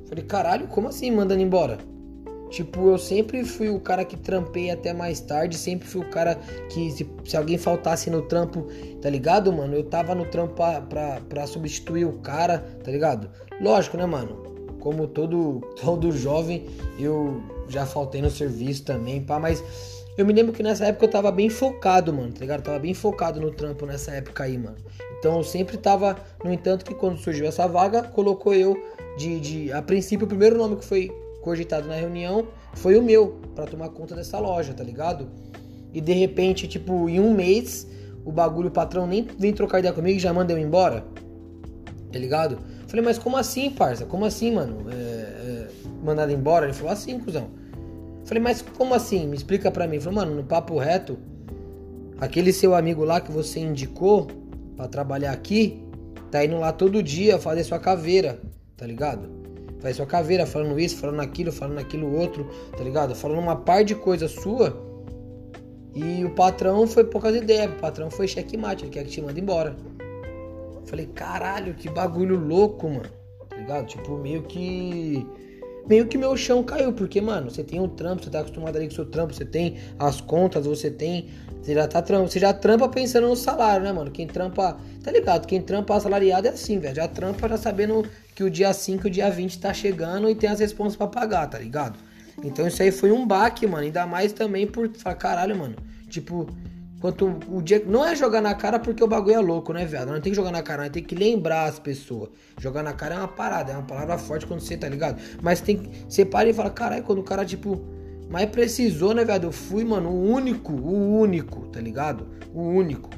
Falei, 0.09 0.23
caralho, 0.25 0.67
como 0.67 0.87
assim 0.87 1.11
mandando 1.11 1.41
embora? 1.41 1.77
Tipo, 2.49 2.89
eu 2.89 2.97
sempre 2.97 3.45
fui 3.45 3.69
o 3.69 3.79
cara 3.79 4.03
que 4.03 4.17
trampei 4.17 4.71
até 4.71 4.91
mais 4.91 5.19
tarde, 5.19 5.55
sempre 5.55 5.87
fui 5.87 6.01
o 6.01 6.09
cara 6.09 6.35
que 6.69 6.89
se, 6.89 7.07
se 7.23 7.37
alguém 7.37 7.59
faltasse 7.59 8.09
no 8.09 8.23
trampo, 8.23 8.65
tá 8.99 9.07
ligado, 9.07 9.53
mano? 9.53 9.75
Eu 9.75 9.83
tava 9.83 10.15
no 10.15 10.25
trampo 10.25 10.55
pra, 10.55 10.81
pra, 10.81 11.21
pra, 11.29 11.45
substituir 11.45 12.05
o 12.05 12.13
cara, 12.13 12.65
tá 12.83 12.89
ligado? 12.89 13.29
Lógico, 13.61 13.97
né, 13.97 14.05
mano? 14.07 14.43
Como 14.79 15.07
todo, 15.07 15.61
todo 15.79 16.11
jovem, 16.11 16.65
eu 16.97 17.43
já 17.67 17.85
faltei 17.85 18.19
no 18.19 18.31
serviço 18.31 18.83
também, 18.83 19.21
pá, 19.21 19.37
mas 19.39 19.63
eu 20.17 20.25
me 20.25 20.33
lembro 20.33 20.51
que 20.51 20.63
nessa 20.63 20.85
época 20.85 21.05
eu 21.05 21.11
tava 21.11 21.31
bem 21.31 21.51
focado, 21.51 22.11
mano, 22.11 22.33
tá 22.33 22.39
ligado? 22.39 22.61
Eu 22.61 22.65
tava 22.65 22.79
bem 22.79 22.95
focado 22.95 23.39
no 23.39 23.51
trampo 23.51 23.85
nessa 23.85 24.11
época 24.11 24.43
aí, 24.43 24.57
mano. 24.57 24.75
Então 25.19 25.37
eu 25.37 25.43
sempre 25.43 25.77
tava, 25.77 26.17
no 26.43 26.51
entanto, 26.51 26.83
que 26.83 26.95
quando 26.95 27.17
surgiu 27.19 27.45
essa 27.45 27.67
vaga, 27.67 28.01
colocou 28.03 28.55
eu 28.55 28.75
de, 29.17 29.39
de 29.39 29.71
a 29.71 29.81
princípio 29.81 30.25
o 30.25 30.27
primeiro 30.27 30.57
nome 30.57 30.77
que 30.77 30.85
foi 30.85 31.09
cogitado 31.41 31.87
na 31.87 31.95
reunião 31.95 32.47
foi 32.73 32.97
o 32.97 33.01
meu 33.01 33.39
para 33.55 33.65
tomar 33.65 33.89
conta 33.89 34.15
dessa 34.15 34.39
loja, 34.39 34.73
tá 34.73 34.83
ligado? 34.83 35.29
E 35.93 35.99
de 35.99 36.13
repente, 36.13 36.67
tipo, 36.67 37.09
em 37.09 37.19
um 37.19 37.33
mês, 37.33 37.87
o 38.23 38.31
bagulho 38.31 38.67
o 38.67 38.71
patrão 38.71 39.07
nem 39.07 39.27
vem 39.37 39.53
trocar 39.53 39.79
ideia 39.79 39.93
comigo 39.93 40.17
e 40.17 40.19
já 40.19 40.31
manda 40.31 40.53
eu 40.53 40.57
embora. 40.57 41.03
Tá 42.11 42.19
ligado? 42.19 42.59
Falei, 42.87 43.03
mas 43.03 43.17
como 43.17 43.37
assim, 43.37 43.69
parça? 43.69 44.05
Como 44.05 44.25
assim, 44.25 44.51
mano? 44.51 44.85
É, 44.89 44.93
é, 44.95 45.67
mandado 46.03 46.31
embora? 46.31 46.65
Ele 46.65 46.73
falou 46.73 46.91
assim, 46.91 47.19
cuzão. 47.19 47.49
Falei, 48.25 48.41
mas 48.41 48.61
como 48.61 48.93
assim? 48.93 49.27
Me 49.27 49.35
explica 49.35 49.71
pra 49.71 49.87
mim. 49.87 49.95
Ele 49.95 50.03
falou, 50.03 50.19
mano, 50.19 50.35
no 50.35 50.43
papo 50.43 50.77
reto, 50.77 51.17
aquele 52.19 52.53
seu 52.53 52.75
amigo 52.75 53.03
lá 53.03 53.19
que 53.19 53.31
você 53.31 53.59
indicou 53.59 54.27
para 54.75 54.87
trabalhar 54.87 55.31
aqui, 55.31 55.83
tá 56.31 56.43
indo 56.43 56.57
lá 56.59 56.71
todo 56.71 57.01
dia 57.01 57.39
fazer 57.39 57.63
sua 57.63 57.79
caveira 57.79 58.39
tá 58.79 58.87
ligado? 58.87 59.29
Faz 59.79 59.97
sua 59.97 60.05
caveira 60.05 60.45
falando 60.45 60.79
isso, 60.79 60.97
falando 60.97 61.19
aquilo, 61.19 61.51
falando 61.51 61.79
aquilo 61.79 62.13
outro, 62.13 62.49
tá 62.75 62.83
ligado? 62.83 63.13
Falando 63.13 63.39
uma 63.39 63.55
par 63.55 63.83
de 63.83 63.95
coisa 63.95 64.27
sua. 64.27 64.87
E 65.93 66.23
o 66.23 66.29
patrão 66.31 66.87
foi 66.87 67.03
poucas 67.03 67.35
ideias, 67.35 67.71
o 67.71 67.75
patrão 67.75 68.09
foi 68.09 68.27
checkmate, 68.27 68.85
ele 68.85 68.91
quer 68.91 69.03
que 69.03 69.09
te 69.09 69.21
manda 69.21 69.39
embora. 69.39 69.75
Falei, 70.85 71.07
caralho, 71.07 71.73
que 71.73 71.89
bagulho 71.89 72.37
louco, 72.39 72.87
mano. 72.87 73.09
Tá 73.49 73.55
ligado? 73.55 73.85
Tipo, 73.85 74.17
meio 74.17 74.43
que. 74.43 75.25
Meio 75.87 76.07
que 76.07 76.17
meu 76.17 76.37
chão 76.37 76.63
caiu, 76.63 76.93
porque, 76.93 77.19
mano, 77.19 77.49
você 77.49 77.63
tem 77.63 77.79
um 77.79 77.87
trampo, 77.87 78.23
você 78.23 78.29
tá 78.29 78.41
acostumado 78.41 78.75
ali 78.75 78.85
com 78.85 78.91
o 78.91 78.95
seu 78.95 79.05
trampo, 79.05 79.33
você 79.33 79.45
tem 79.45 79.77
as 79.97 80.21
contas, 80.21 80.65
você 80.65 80.91
tem. 80.91 81.29
Você 81.61 81.73
já 81.73 81.87
tá 81.87 82.01
trampa, 82.01 82.27
você 82.27 82.39
já 82.39 82.53
trampa 82.53 82.87
pensando 82.87 83.27
no 83.27 83.35
salário, 83.35 83.83
né, 83.83 83.91
mano? 83.91 84.09
Quem 84.11 84.25
trampa. 84.27 84.77
Tá 85.03 85.11
ligado? 85.11 85.45
Quem 85.45 85.61
trampa 85.61 85.95
assalariado 85.95 86.47
é 86.47 86.51
assim, 86.51 86.79
velho. 86.79 86.95
Já 86.95 87.07
trampa 87.07 87.47
já 87.47 87.57
sabendo 87.57 88.05
que 88.33 88.43
o 88.43 88.49
dia 88.49 88.73
5 88.73 89.05
e 89.05 89.09
o 89.09 89.11
dia 89.11 89.29
20 89.29 89.59
tá 89.59 89.73
chegando 89.73 90.29
e 90.29 90.35
tem 90.35 90.49
as 90.49 90.59
responsas 90.59 90.95
para 90.95 91.07
pagar, 91.07 91.47
tá 91.47 91.59
ligado? 91.59 91.99
Então 92.43 92.67
isso 92.67 92.81
aí 92.81 92.91
foi 92.91 93.11
um 93.11 93.25
baque, 93.25 93.67
mano. 93.67 93.83
Ainda 93.83 94.05
mais 94.05 94.31
também 94.33 94.65
por 94.65 94.89
falar, 94.95 95.15
caralho, 95.15 95.57
mano. 95.57 95.75
Tipo, 96.09 96.47
quanto 96.99 97.39
o 97.49 97.61
dia. 97.61 97.83
Não 97.85 98.05
é 98.05 98.15
jogar 98.15 98.41
na 98.41 98.53
cara 98.55 98.79
porque 98.79 99.03
o 99.03 99.07
bagulho 99.07 99.35
é 99.35 99.39
louco, 99.39 99.73
né, 99.73 99.85
velho? 99.85 100.05
Não 100.07 100.21
tem 100.21 100.31
que 100.31 100.35
jogar 100.35 100.51
na 100.51 100.61
cara, 100.61 100.83
não 100.83 100.89
tem 100.89 101.03
que 101.03 101.15
lembrar 101.15 101.65
as 101.65 101.79
pessoas. 101.79 102.29
Jogar 102.59 102.83
na 102.83 102.93
cara 102.93 103.15
é 103.15 103.17
uma 103.17 103.27
parada, 103.27 103.71
é 103.71 103.75
uma 103.75 103.85
palavra 103.85 104.17
forte 104.17 104.45
quando 104.45 104.61
você 104.61 104.77
tá 104.77 104.87
ligado. 104.87 105.21
Mas 105.41 105.61
tem 105.61 105.77
que. 105.77 106.05
Você 106.07 106.25
para 106.25 106.49
e 106.49 106.53
fala, 106.53 106.69
caralho, 106.69 107.03
quando 107.03 107.19
o 107.19 107.23
cara, 107.23 107.45
tipo. 107.45 107.98
Mas 108.29 108.49
precisou, 108.49 109.13
né, 109.13 109.25
velho? 109.25 109.45
Eu 109.45 109.51
fui, 109.51 109.83
mano, 109.83 110.09
o 110.09 110.23
único, 110.31 110.71
o 110.71 111.19
único, 111.19 111.67
tá 111.67 111.81
ligado? 111.81 112.27
O 112.53 112.61
único 112.61 113.09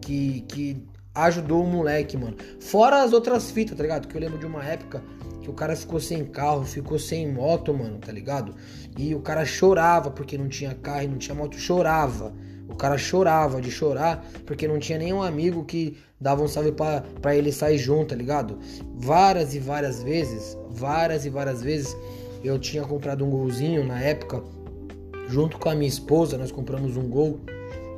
que, 0.00 0.42
que 0.42 0.86
ajudou 1.14 1.64
o 1.64 1.66
moleque, 1.66 2.16
mano. 2.16 2.36
Fora 2.60 3.02
as 3.02 3.12
outras 3.12 3.50
fitas, 3.50 3.76
tá 3.76 3.82
ligado? 3.82 4.06
Que 4.06 4.16
eu 4.16 4.20
lembro 4.20 4.38
de 4.38 4.46
uma 4.46 4.62
época 4.62 5.02
que 5.40 5.50
o 5.50 5.52
cara 5.52 5.74
ficou 5.74 5.98
sem 5.98 6.24
carro, 6.24 6.64
ficou 6.64 6.98
sem 6.98 7.30
moto, 7.32 7.72
mano, 7.74 7.98
tá 7.98 8.12
ligado? 8.12 8.54
E 8.96 9.14
o 9.14 9.20
cara 9.20 9.44
chorava 9.44 10.10
porque 10.10 10.36
não 10.36 10.48
tinha 10.48 10.74
carro 10.74 11.04
e 11.04 11.08
não 11.08 11.18
tinha 11.18 11.34
moto, 11.34 11.58
chorava. 11.58 12.32
O 12.68 12.76
cara 12.76 12.96
chorava 12.96 13.60
de 13.60 13.70
chorar 13.70 14.24
porque 14.46 14.68
não 14.68 14.78
tinha 14.78 14.98
nenhum 14.98 15.22
amigo 15.22 15.64
que 15.64 15.96
dava 16.20 16.42
um 16.42 16.48
salve 16.48 16.72
para 16.72 17.36
ele 17.36 17.52
sair 17.52 17.76
junto, 17.76 18.10
tá 18.10 18.16
ligado? 18.16 18.58
Várias 18.94 19.54
e 19.54 19.58
várias 19.58 20.02
vezes, 20.02 20.56
várias 20.70 21.26
e 21.26 21.30
várias 21.30 21.62
vezes 21.62 21.94
eu 22.44 22.58
tinha 22.58 22.82
comprado 22.84 23.24
um 23.24 23.30
golzinho 23.30 23.84
na 23.84 24.00
época, 24.00 24.42
junto 25.28 25.58
com 25.58 25.68
a 25.68 25.74
minha 25.74 25.88
esposa, 25.88 26.36
nós 26.36 26.52
compramos 26.52 26.96
um 26.96 27.08
gol 27.08 27.40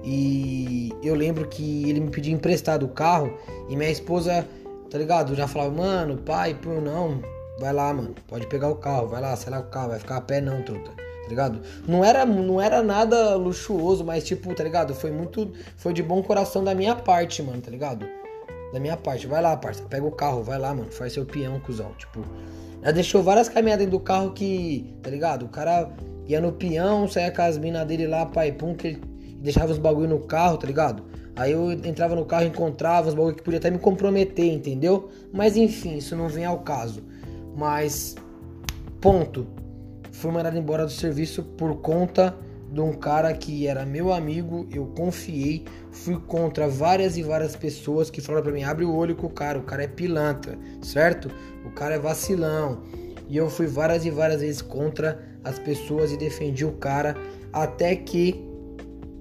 e 0.04 0.92
eu 1.02 1.14
lembro 1.14 1.48
que 1.48 1.88
ele 1.88 2.00
me 2.00 2.11
pediu 2.11 2.33
emprestado 2.35 2.85
o 2.85 2.88
carro 2.88 3.33
e 3.68 3.76
minha 3.76 3.90
esposa, 3.90 4.46
tá 4.90 4.98
ligado? 4.98 5.35
Já 5.35 5.48
falava, 5.48 5.74
mano, 5.74 6.18
pai, 6.18 6.54
pô, 6.54 6.80
não, 6.80 7.22
vai 7.59 7.72
lá, 7.72 7.92
mano, 7.92 8.14
pode 8.28 8.46
pegar 8.46 8.68
o 8.68 8.76
carro, 8.76 9.09
vai 9.09 9.20
lá, 9.20 9.35
sai 9.35 9.50
lá 9.50 9.61
o 9.61 9.64
carro, 9.64 9.88
vai 9.88 9.98
ficar 9.98 10.18
a 10.18 10.20
pé 10.20 10.40
não, 10.40 10.62
truta. 10.62 10.90
Tá 10.90 11.30
ligado? 11.30 11.61
Não 11.88 12.04
era, 12.04 12.26
não 12.26 12.61
era 12.61 12.83
nada 12.83 13.35
luxuoso, 13.35 14.04
mas 14.04 14.24
tipo, 14.24 14.54
tá 14.54 14.62
ligado? 14.62 14.94
Foi 14.94 15.11
muito. 15.11 15.54
Foi 15.74 15.94
de 15.94 16.02
bom 16.02 16.22
coração 16.22 16.62
da 16.62 16.74
minha 16.74 16.94
parte, 16.94 17.42
mano, 17.42 17.62
tá 17.62 17.70
ligado? 17.70 18.07
Da 18.74 18.80
minha 18.80 18.96
parte. 18.96 19.28
Vai 19.28 19.40
lá, 19.40 19.56
parça, 19.56 19.84
pega 19.84 20.04
o 20.04 20.10
carro, 20.10 20.42
vai 20.42 20.58
lá, 20.58 20.74
mano, 20.74 20.90
faz 20.90 21.12
seu 21.12 21.24
peão, 21.24 21.60
cuzão. 21.60 21.92
Tipo, 21.96 22.24
já 22.82 22.90
deixou 22.90 23.22
várias 23.22 23.48
caminhadas 23.48 23.87
do 23.87 24.00
carro 24.00 24.32
que, 24.32 24.92
tá 25.00 25.08
ligado? 25.08 25.44
O 25.44 25.48
cara 25.48 25.92
ia 26.26 26.40
no 26.40 26.50
peão, 26.50 27.06
saia 27.06 27.30
com 27.30 27.42
as 27.42 27.56
minas 27.56 27.87
dele 27.87 28.08
lá, 28.08 28.26
pai, 28.26 28.50
pum, 28.50 28.74
que 28.74 29.00
deixava 29.37 29.70
os 29.70 29.78
bagulho 29.78 30.08
no 30.08 30.18
carro, 30.18 30.58
tá 30.58 30.66
ligado? 30.66 31.04
Aí 31.37 31.52
eu 31.52 31.70
entrava 31.70 32.16
no 32.16 32.24
carro 32.24 32.46
encontrava 32.46 33.06
os 33.06 33.14
bagulho 33.14 33.37
que 33.37 33.44
podia 33.44 33.60
até 33.60 33.70
me 33.70 33.78
comprometer, 33.78 34.52
entendeu? 34.52 35.08
Mas 35.32 35.56
enfim, 35.56 35.96
isso 35.96 36.16
não 36.16 36.28
vem 36.28 36.44
ao 36.44 36.58
caso. 36.58 37.00
Mas, 37.56 38.16
ponto. 39.00 39.46
Fui 40.10 40.32
mandado 40.32 40.58
embora 40.58 40.84
do 40.84 40.90
serviço 40.90 41.44
por 41.44 41.76
conta 41.76 42.34
de 42.72 42.81
um 42.81 42.92
cara 42.92 43.33
que 43.33 43.66
era 43.66 43.85
meu 43.85 44.12
amigo, 44.12 44.66
eu 44.72 44.87
confiei, 44.87 45.64
fui 45.90 46.18
contra 46.18 46.68
várias 46.68 47.16
e 47.16 47.22
várias 47.22 47.55
pessoas 47.55 48.11
que 48.11 48.20
falaram 48.20 48.44
para 48.44 48.53
mim: 48.53 48.64
abre 48.64 48.85
o 48.85 48.94
olho 48.94 49.14
com 49.14 49.27
o 49.27 49.31
cara, 49.31 49.59
o 49.59 49.62
cara 49.62 49.85
é 49.85 49.88
pilantra, 49.88 50.59
certo? 50.83 51.31
O 51.64 51.70
cara 51.70 51.94
é 51.94 51.98
vacilão. 51.98 52.83
E 53.29 53.37
eu 53.37 53.48
fui 53.48 53.66
várias 53.66 54.05
e 54.05 54.11
várias 54.11 54.40
vezes 54.40 54.61
contra 54.61 55.22
as 55.42 55.59
pessoas 55.59 56.12
e 56.12 56.16
defendi 56.16 56.64
o 56.64 56.72
cara 56.72 57.16
até 57.53 57.96
que 57.96 58.44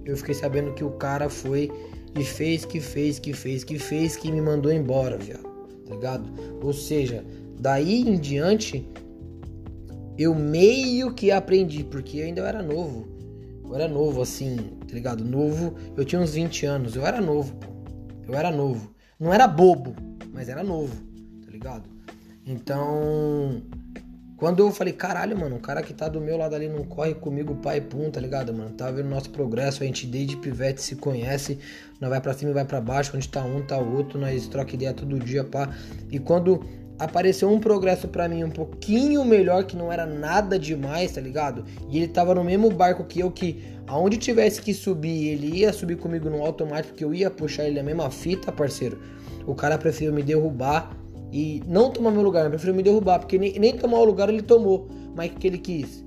eu 0.06 0.18
fiquei 0.18 0.34
sabendo 0.34 0.74
que 0.74 0.84
o 0.84 0.92
cara 0.92 1.30
foi 1.30 1.72
e 2.18 2.24
fez, 2.24 2.66
que 2.66 2.80
fez, 2.80 3.20
que 3.20 3.34
fez, 3.34 3.64
que 3.64 3.80
fez, 3.80 4.16
que 4.16 4.32
me 4.32 4.42
mandou 4.42 4.72
embora, 4.72 5.18
viado. 5.18 5.44
Tá 5.88 5.96
ligado? 5.96 6.30
Ou 6.62 6.74
seja, 6.74 7.24
daí 7.60 8.02
em 8.02 8.20
diante, 8.20 8.88
eu 10.18 10.36
meio 10.36 11.14
que 11.14 11.32
aprendi, 11.32 11.84
porque 11.84 12.18
eu 12.18 12.26
ainda 12.26 12.42
era 12.42 12.62
novo. 12.62 13.08
Eu 13.74 13.80
era 13.80 13.88
novo, 13.88 14.22
assim, 14.22 14.56
tá 14.88 14.94
ligado? 14.94 15.26
Novo, 15.26 15.74
eu 15.98 16.06
tinha 16.06 16.22
uns 16.22 16.36
20 16.36 16.64
anos, 16.68 16.96
eu 16.96 17.04
era 17.04 17.20
novo, 17.20 17.56
pô. 17.56 17.72
Eu 18.28 18.36
era 18.36 18.52
novo. 18.52 18.94
Não 19.20 19.34
era 19.34 19.48
bobo, 19.48 19.96
mas 20.32 20.48
era 20.48 20.64
novo, 20.64 20.96
tá 21.44 21.52
ligado? 21.52 21.90
Então, 22.46 23.64
quando 24.38 24.60
eu 24.60 24.72
falei, 24.72 24.94
caralho, 24.94 25.36
mano, 25.36 25.56
o 25.56 25.60
cara 25.60 25.82
que 25.82 25.92
tá 25.92 26.08
do 26.08 26.22
meu 26.22 26.38
lado 26.38 26.54
ali 26.54 26.70
não 26.70 26.84
corre 26.84 27.16
comigo 27.16 27.56
pai 27.56 27.82
pum, 27.82 28.12
tá 28.12 28.22
ligado, 28.22 28.54
mano? 28.54 28.70
Tá 28.76 28.92
vendo 28.92 29.10
nosso 29.10 29.32
progresso, 29.32 29.82
a 29.82 29.88
gente 29.88 30.06
desde 30.06 30.38
pivete 30.38 30.80
se 30.80 30.96
conhece, 30.96 31.58
nós 32.00 32.12
vai 32.12 32.22
pra 32.22 32.34
cima 32.34 32.52
e 32.52 32.54
vai 32.54 32.66
pra 32.66 32.80
baixo, 32.80 33.18
onde 33.18 33.28
tá 33.28 33.44
um, 33.44 33.66
tá 33.66 33.80
o 33.80 33.96
outro, 33.96 34.20
nós 34.20 34.48
troca 34.48 34.76
ideia 34.76 34.94
todo 34.94 35.18
dia, 35.18 35.44
pá. 35.44 35.76
E 36.12 36.20
quando 36.20 36.64
apareceu 36.98 37.50
um 37.50 37.60
progresso 37.60 38.08
para 38.08 38.28
mim 38.28 38.44
um 38.44 38.50
pouquinho 38.50 39.26
melhor, 39.26 39.66
que 39.66 39.76
não 39.76 39.92
era 39.92 40.06
nada 40.06 40.58
demais, 40.58 41.12
tá 41.12 41.22
ligado? 41.22 41.66
E 41.90 41.98
ele 41.98 42.08
tava 42.08 42.36
no 42.36 42.44
mesmo 42.44 42.70
barco 42.70 43.04
que 43.04 43.20
eu, 43.20 43.32
que 43.32 43.64
aonde 43.88 44.18
tivesse 44.18 44.62
que 44.62 44.74
subir, 44.74 45.30
ele 45.30 45.60
ia 45.60 45.74
subir 45.74 45.98
comigo 45.98 46.30
no 46.30 46.42
automático, 46.42 46.96
que 46.96 47.04
eu 47.04 47.14
ia 47.14 47.30
puxar 47.30 47.66
ele 47.66 47.76
na 47.76 47.84
mesma 47.84 48.10
fita, 48.10 48.52
parceiro. 48.52 49.00
O 49.46 49.56
cara 49.56 49.78
preferiu 49.78 50.14
me 50.14 50.24
derrubar 50.24 50.96
e 51.32 51.62
não 51.68 51.90
tomar 51.90 52.12
meu 52.12 52.22
lugar, 52.22 52.50
preferiu 52.50 52.76
me 52.76 52.84
derrubar, 52.84 53.20
porque 53.20 53.38
nem, 53.38 53.58
nem 53.60 53.76
tomar 53.76 54.00
o 54.00 54.06
lugar 54.06 54.30
ele 54.30 54.42
tomou. 54.42 54.88
Mas 55.16 55.32
o 55.32 55.36
que 55.36 55.48
ele 55.48 55.58
quis? 55.58 56.04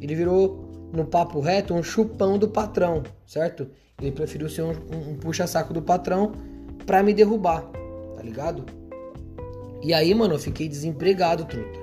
Ele 0.00 0.14
virou, 0.14 0.90
no 0.92 1.04
papo 1.04 1.40
reto, 1.40 1.74
um 1.74 1.82
chupão 1.82 2.38
do 2.38 2.48
patrão, 2.48 3.02
certo? 3.26 3.68
Ele 4.00 4.10
preferiu 4.10 4.48
ser 4.48 4.62
um, 4.62 4.70
um, 4.70 5.10
um 5.10 5.16
puxa-saco 5.16 5.74
do 5.74 5.82
patrão 5.82 6.32
pra 6.86 7.02
me 7.02 7.12
derrubar, 7.12 7.62
tá 8.16 8.22
ligado? 8.22 8.79
E 9.82 9.94
aí, 9.94 10.14
mano, 10.14 10.34
eu 10.34 10.38
fiquei 10.38 10.68
desempregado, 10.68 11.44
truta. 11.44 11.78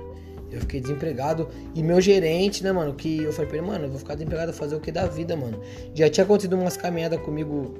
Eu 0.50 0.60
fiquei 0.60 0.80
desempregado 0.80 1.48
e 1.74 1.82
meu 1.82 2.00
gerente, 2.00 2.64
né, 2.64 2.72
mano, 2.72 2.94
que 2.94 3.22
eu 3.22 3.32
falei 3.32 3.48
pra 3.48 3.58
ele, 3.58 3.66
mano, 3.66 3.84
eu 3.84 3.90
vou 3.90 3.98
ficar 3.98 4.14
desempregado 4.14 4.52
fazer 4.52 4.76
o 4.76 4.80
que 4.80 4.90
da 4.90 5.06
vida, 5.06 5.36
mano. 5.36 5.60
Já 5.94 6.08
tinha 6.08 6.24
acontecido 6.24 6.56
umas 6.56 6.76
caminhadas 6.76 7.20
comigo 7.20 7.74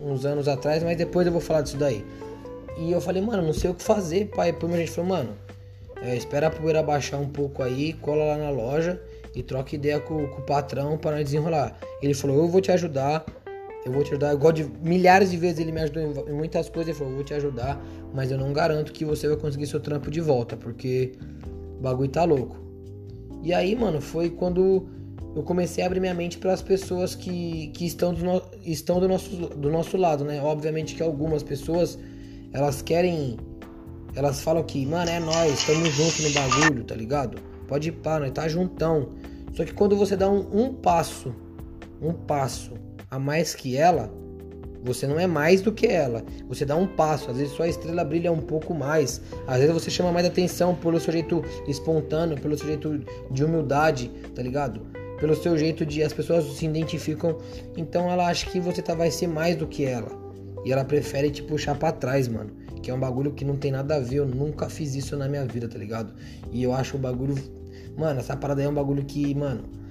uns 0.00 0.24
anos 0.24 0.48
atrás, 0.48 0.82
mas 0.82 0.96
depois 0.96 1.26
eu 1.26 1.32
vou 1.32 1.40
falar 1.40 1.62
disso 1.62 1.76
daí. 1.76 2.04
E 2.78 2.90
eu 2.90 3.00
falei, 3.00 3.22
mano, 3.22 3.42
não 3.42 3.52
sei 3.52 3.70
o 3.70 3.74
que 3.74 3.82
fazer, 3.82 4.30
pai. 4.34 4.52
Depois 4.52 4.70
meu 4.72 4.80
gente 4.80 4.90
falou, 4.90 5.10
mano, 5.10 5.30
é, 6.02 6.16
espera 6.16 6.48
a 6.48 6.50
poeira 6.50 6.82
baixar 6.82 7.18
um 7.18 7.28
pouco 7.28 7.62
aí, 7.62 7.92
cola 7.94 8.24
lá 8.24 8.36
na 8.36 8.50
loja 8.50 9.00
e 9.34 9.42
troca 9.42 9.74
ideia 9.74 10.00
com, 10.00 10.26
com 10.28 10.42
o 10.42 10.44
patrão 10.44 10.96
para 10.98 11.22
desenrolar. 11.22 11.76
Ele 12.02 12.14
falou, 12.14 12.36
eu 12.36 12.48
vou 12.48 12.60
te 12.60 12.70
ajudar, 12.72 13.24
eu 13.84 13.92
vou 13.92 14.02
te 14.02 14.10
ajudar. 14.10 14.34
De 14.52 14.64
milhares 14.82 15.30
de 15.30 15.36
vezes 15.36 15.58
ele 15.58 15.72
me 15.72 15.80
ajudou 15.82 16.26
em, 16.28 16.32
muitas 16.32 16.68
coisas. 16.68 16.88
Ele 16.88 16.98
falou: 16.98 17.14
vou 17.14 17.24
te 17.24 17.34
ajudar, 17.34 17.84
mas 18.12 18.30
eu 18.30 18.38
não 18.38 18.52
garanto 18.52 18.92
que 18.92 19.04
você 19.04 19.28
vai 19.28 19.36
conseguir 19.36 19.66
seu 19.66 19.80
trampo 19.80 20.10
de 20.10 20.20
volta, 20.20 20.56
porque 20.56 21.12
o 21.78 21.82
bagulho 21.82 22.08
tá 22.08 22.24
louco. 22.24 22.56
E 23.42 23.52
aí, 23.52 23.76
mano, 23.76 24.00
foi 24.00 24.30
quando 24.30 24.88
eu 25.36 25.42
comecei 25.42 25.84
a 25.84 25.86
abrir 25.86 26.00
minha 26.00 26.14
mente 26.14 26.38
para 26.38 26.52
as 26.52 26.62
pessoas 26.62 27.14
que, 27.14 27.68
que 27.74 27.84
estão, 27.84 28.14
do, 28.14 28.24
no, 28.24 28.42
estão 28.64 29.00
do, 29.00 29.08
nosso, 29.08 29.36
do 29.36 29.70
nosso 29.70 29.96
lado, 29.96 30.24
né? 30.24 30.40
Obviamente 30.40 30.94
que 30.94 31.02
algumas 31.02 31.42
pessoas 31.42 31.98
elas 32.52 32.80
querem. 32.80 33.36
Elas 34.16 34.40
falam 34.40 34.62
que, 34.62 34.86
mano, 34.86 35.10
é 35.10 35.18
nós, 35.18 35.52
estamos 35.52 35.88
juntos 35.90 36.20
no 36.20 36.30
bagulho, 36.30 36.84
tá 36.84 36.94
ligado? 36.94 37.36
Pode 37.66 37.88
ir 37.88 37.92
pá, 37.92 38.20
nós 38.20 38.30
tá 38.30 38.48
juntão. 38.48 39.08
Só 39.52 39.64
que 39.64 39.74
quando 39.74 39.96
você 39.96 40.16
dá 40.16 40.30
um, 40.30 40.46
um 40.52 40.72
passo, 40.72 41.34
um 42.00 42.12
passo 42.12 42.83
a 43.14 43.18
mais 43.18 43.54
que 43.54 43.76
ela, 43.76 44.12
você 44.82 45.06
não 45.06 45.20
é 45.20 45.26
mais 45.26 45.62
do 45.62 45.72
que 45.72 45.86
ela. 45.86 46.24
Você 46.48 46.64
dá 46.64 46.74
um 46.74 46.86
passo, 46.86 47.30
às 47.30 47.36
vezes 47.36 47.52
sua 47.52 47.68
estrela 47.68 48.04
brilha 48.04 48.32
um 48.32 48.40
pouco 48.40 48.74
mais. 48.74 49.20
Às 49.46 49.60
vezes 49.60 49.72
você 49.72 49.88
chama 49.88 50.10
mais 50.10 50.26
atenção 50.26 50.74
pelo 50.74 50.98
seu 50.98 51.12
jeito 51.12 51.42
espontâneo, 51.68 52.38
pelo 52.40 52.58
seu 52.58 52.66
jeito 52.66 53.00
de 53.30 53.44
humildade, 53.44 54.10
tá 54.34 54.42
ligado? 54.42 54.80
Pelo 55.20 55.36
seu 55.36 55.56
jeito 55.56 55.86
de 55.86 56.02
as 56.02 56.12
pessoas 56.12 56.44
se 56.44 56.66
identificam. 56.66 57.38
Então 57.76 58.10
ela 58.10 58.26
acha 58.26 58.50
que 58.50 58.58
você 58.58 58.82
tá, 58.82 58.94
vai 58.94 59.12
ser 59.12 59.28
mais 59.28 59.54
do 59.54 59.66
que 59.68 59.84
ela. 59.84 60.10
E 60.64 60.72
ela 60.72 60.84
prefere 60.84 61.30
te 61.30 61.42
puxar 61.42 61.78
para 61.78 61.92
trás, 61.92 62.26
mano. 62.26 62.50
Que 62.82 62.90
é 62.90 62.94
um 62.94 63.00
bagulho 63.00 63.32
que 63.32 63.44
não 63.44 63.56
tem 63.56 63.70
nada 63.70 63.94
a 63.94 64.00
ver. 64.00 64.16
Eu 64.16 64.26
nunca 64.26 64.68
fiz 64.68 64.96
isso 64.96 65.16
na 65.16 65.28
minha 65.28 65.46
vida, 65.46 65.68
tá 65.68 65.78
ligado? 65.78 66.12
E 66.50 66.64
eu 66.64 66.74
acho 66.74 66.96
o 66.96 66.98
bagulho. 66.98 67.36
Mano, 67.96 68.18
essa 68.18 68.36
parada 68.36 68.60
aí 68.60 68.66
é 68.66 68.68
um 68.68 68.74
bagulho 68.74 69.04
que, 69.04 69.32
mano 69.36 69.83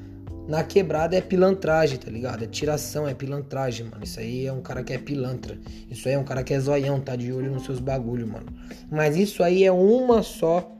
na 0.48 0.64
quebrada 0.64 1.16
é 1.16 1.22
pilantragem, 1.22 1.98
tá 1.98 2.12
ligado? 2.12 2.44
É 2.44 2.48
tiração, 2.48 3.08
é 3.08 3.14
pilantragem, 3.14 3.86
mano. 3.86 4.04
Isso 4.04 4.20
aí 4.20 4.46
é 4.46 4.52
um 4.52 4.62
cara 4.62 4.84
que 4.84 4.94
é 4.94 4.98
pilantra. 4.98 5.58
Isso 5.90 6.08
aí 6.08 6.16
é 6.16 6.20
um 6.20 6.24
cara 6.24 6.44
que 6.44 6.54
é 6.54 6.60
zoião, 6.60 7.00
tá 7.00 7.16
de 7.16 7.32
olho 7.32 7.52
nos 7.52 7.64
seus 7.64 7.80
bagulhos, 7.80 8.30
mano. 8.30 8.48
Mas 8.92 9.16
isso 9.16 9.42
aí 9.42 9.64
é 9.64 9.72
uma 9.72 10.22
só, 10.22 10.78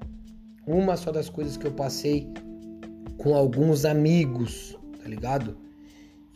uma 0.68 0.98
só 0.98 1.12
das 1.12 1.30
coisas 1.30 1.56
que 1.56 1.66
eu 1.66 1.72
passei 1.72 2.28
com 3.18 3.36
alguns 3.36 3.86
amigos, 3.86 4.78
tá 5.02 5.08
ligado? 5.08 5.56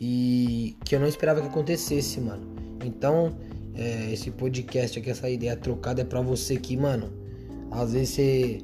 E 0.00 0.76
que 0.84 0.94
eu 0.94 1.00
não 1.00 1.06
esperava 1.06 1.40
que 1.40 1.48
acontecesse, 1.48 2.20
mano. 2.20 2.46
Então, 2.82 3.36
é, 3.74 4.10
esse 4.12 4.30
podcast 4.30 4.98
aqui, 4.98 5.10
essa 5.10 5.28
ideia 5.28 5.54
trocada 5.54 6.00
é 6.00 6.04
pra 6.04 6.22
você 6.22 6.56
que, 6.56 6.76
mano, 6.76 7.12
às 7.70 7.92
vezes 7.92 8.10
você 8.10 8.58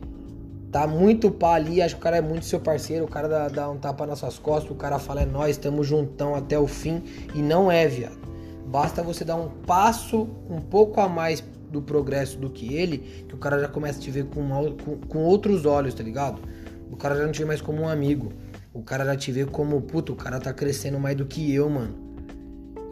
tá 0.75 0.89
muito 0.89 1.31
pá 1.31 1.55
ali, 1.55 1.81
acho 1.81 1.95
que 1.95 2.01
o 2.01 2.03
cara 2.03 2.17
é 2.17 2.21
muito 2.21 2.45
seu 2.47 2.59
parceiro, 2.59 3.05
o 3.05 3.09
cara 3.09 3.29
dá, 3.29 3.49
dá 3.49 3.71
um 3.71 3.77
tapa 3.77 4.05
nas 4.05 4.19
suas 4.19 4.41
costas, 4.41 4.73
o 4.73 4.75
cara 4.75 4.99
fala 4.99 5.23
é 5.23 5.25
nós, 5.25 5.51
estamos 5.51 5.87
juntão 5.87 6.35
até 6.35 6.59
o 6.59 6.67
fim 6.67 7.01
e 7.33 7.41
não 7.41 7.71
é, 7.71 7.87
viado. 7.87 8.19
Basta 8.67 9.01
você 9.01 9.25
dar 9.25 9.37
um 9.37 9.49
passo 9.49 10.29
um 10.51 10.61
pouco 10.61 11.01
a 11.01 11.09
mais 11.09 11.45
do 11.71 11.81
progresso 11.81 12.37
do 12.39 12.51
que 12.51 12.75
ele, 12.75 12.99
que 13.29 13.37
o 13.37 13.39
cara 13.39 13.61
já 13.61 13.69
começa 13.69 14.01
a 14.01 14.03
te 14.03 14.11
ver 14.11 14.25
com, 14.25 14.49
com, 14.85 14.97
com 15.07 15.19
outros 15.21 15.65
olhos, 15.65 15.95
tá 15.95 16.03
ligado? 16.03 16.43
O 16.91 16.97
cara 16.97 17.15
já 17.15 17.25
não 17.25 17.31
te 17.31 17.39
vê 17.39 17.45
mais 17.45 17.61
como 17.61 17.83
um 17.83 17.89
amigo. 17.89 18.33
O 18.73 18.83
cara 18.83 19.05
já 19.05 19.15
te 19.15 19.31
vê 19.31 19.45
como, 19.45 19.81
puto, 19.81 20.13
o 20.13 20.17
cara 20.17 20.41
tá 20.41 20.53
crescendo 20.53 20.99
mais 20.99 21.17
do 21.17 21.25
que 21.25 21.55
eu, 21.55 21.71
mano. 21.71 21.95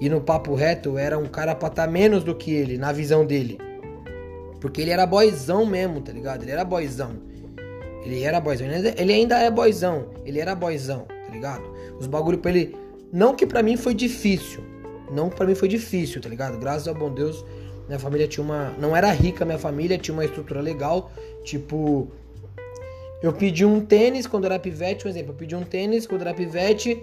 E 0.00 0.08
no 0.08 0.20
papo 0.20 0.54
reto, 0.54 0.90
eu 0.90 0.98
era 0.98 1.18
um 1.18 1.26
cara 1.26 1.52
pra 1.52 1.68
tá 1.68 1.84
menos 1.88 2.22
do 2.22 2.32
que 2.32 2.52
ele, 2.52 2.78
na 2.78 2.92
visão 2.92 3.26
dele. 3.26 3.58
Porque 4.60 4.80
ele 4.80 4.92
era 4.92 5.04
boizão 5.04 5.66
mesmo, 5.66 6.00
tá 6.00 6.12
ligado? 6.12 6.42
Ele 6.42 6.52
era 6.52 6.64
boizão. 6.64 7.31
Ele 8.04 8.22
era 8.22 8.40
boizão. 8.40 8.66
Ele 8.66 9.12
ainda 9.12 9.38
é 9.38 9.50
boizão. 9.50 10.06
Ele 10.24 10.40
era 10.40 10.54
boizão, 10.54 11.06
tá 11.06 11.32
ligado? 11.32 11.62
Os 11.98 12.06
bagulho 12.06 12.38
pra 12.38 12.50
ele. 12.50 12.76
Não 13.12 13.34
que 13.34 13.46
pra 13.46 13.62
mim 13.62 13.76
foi 13.76 13.94
difícil. 13.94 14.62
Não 15.10 15.30
que 15.30 15.36
pra 15.36 15.46
mim 15.46 15.54
foi 15.54 15.68
difícil, 15.68 16.20
tá 16.20 16.28
ligado? 16.28 16.58
Graças 16.58 16.88
ao 16.88 16.94
bom 16.94 17.12
Deus, 17.12 17.44
minha 17.86 17.98
família 17.98 18.26
tinha 18.26 18.42
uma. 18.42 18.70
Não 18.78 18.96
era 18.96 19.10
rica, 19.12 19.44
minha 19.44 19.58
família 19.58 19.98
tinha 19.98 20.14
uma 20.14 20.24
estrutura 20.24 20.60
legal. 20.60 21.10
Tipo. 21.44 22.08
Eu 23.22 23.32
pedi 23.32 23.64
um 23.64 23.80
tênis 23.80 24.26
quando 24.26 24.46
era 24.46 24.58
pivete, 24.58 25.06
um 25.06 25.10
exemplo. 25.10 25.32
Eu 25.32 25.36
pedi 25.36 25.54
um 25.54 25.62
tênis 25.62 26.06
quando 26.06 26.22
era 26.22 26.34
pivete. 26.34 27.02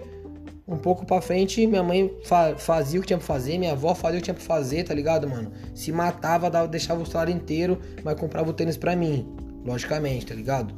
Um 0.68 0.76
pouco 0.76 1.04
pra 1.04 1.20
frente, 1.20 1.66
minha 1.66 1.82
mãe 1.82 2.14
fa 2.22 2.54
fazia 2.56 3.00
o 3.00 3.02
que 3.02 3.08
tinha 3.08 3.18
pra 3.18 3.26
fazer, 3.26 3.58
minha 3.58 3.72
avó 3.72 3.92
fazia 3.92 4.18
o 4.18 4.20
que 4.20 4.26
tinha 4.26 4.34
pra 4.34 4.44
fazer, 4.44 4.84
tá 4.84 4.94
ligado, 4.94 5.28
mano? 5.28 5.50
Se 5.74 5.90
matava, 5.90 6.48
dava, 6.48 6.68
deixava 6.68 7.02
o 7.02 7.06
salário 7.06 7.34
inteiro, 7.34 7.80
mas 8.04 8.14
comprava 8.14 8.50
o 8.50 8.52
tênis 8.52 8.76
pra 8.76 8.94
mim 8.94 9.49
logicamente, 9.64 10.26
tá 10.26 10.34
ligado? 10.34 10.74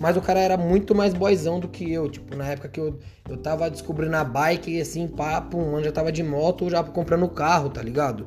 Mas 0.00 0.16
o 0.16 0.20
cara 0.20 0.40
era 0.40 0.56
muito 0.56 0.94
mais 0.94 1.14
boizão 1.14 1.60
do 1.60 1.68
que 1.68 1.90
eu, 1.92 2.08
tipo, 2.10 2.34
na 2.36 2.46
época 2.48 2.68
que 2.68 2.80
eu, 2.80 2.98
eu 3.28 3.36
tava 3.36 3.70
descobrindo 3.70 4.16
a 4.16 4.24
bike 4.24 4.70
e 4.70 4.80
assim, 4.80 5.06
papo, 5.06 5.58
mano 5.58 5.84
já 5.84 5.92
tava 5.92 6.10
de 6.10 6.22
moto 6.22 6.68
já 6.68 6.82
comprando 6.82 7.28
carro, 7.28 7.68
tá 7.70 7.80
ligado? 7.80 8.26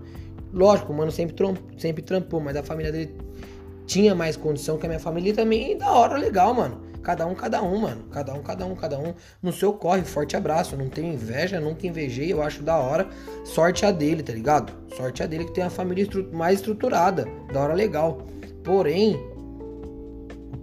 Lógico, 0.54 0.94
o 0.94 0.96
mano 0.96 1.12
sempre, 1.12 1.36
sempre 1.78 2.02
trampou, 2.02 2.40
mas 2.40 2.56
a 2.56 2.64
família 2.64 2.92
dele 2.92 3.14
tinha 3.86 4.16
mais 4.16 4.38
condição 4.38 4.78
que 4.78 4.86
a 4.86 4.90
minha 4.90 5.00
família 5.00 5.32
e 5.32 5.34
também 5.34 5.78
da 5.78 5.92
hora, 5.92 6.18
legal, 6.18 6.54
mano. 6.54 6.82
Cada 7.04 7.28
um, 7.28 7.36
cada 7.36 7.62
um, 7.62 7.78
mano. 7.78 8.04
Cada 8.10 8.34
um, 8.34 8.42
cada 8.42 8.66
um, 8.66 8.76
cada 8.76 8.98
um. 8.98 9.14
No 9.42 9.54
seu 9.54 9.72
corre, 9.74 10.02
forte 10.02 10.36
abraço. 10.36 10.76
Não 10.76 10.90
tenho 10.90 11.14
inveja, 11.14 11.60
nunca 11.60 11.86
invejei, 11.86 12.34
eu 12.34 12.42
acho 12.42 12.64
da 12.64 12.78
hora. 12.78 13.08
Sorte 13.44 13.86
a 13.86 13.92
dele, 13.92 14.24
tá 14.24 14.34
ligado? 14.34 14.74
Sorte 14.96 15.22
a 15.22 15.28
dele 15.28 15.46
que 15.46 15.54
tem 15.54 15.64
a 15.64 15.70
família 15.70 16.02
estru 16.02 16.28
mais 16.34 16.60
estruturada. 16.60 17.28
Da 17.54 17.60
hora 17.60 17.76
legal. 17.76 18.26
Porém, 18.64 19.20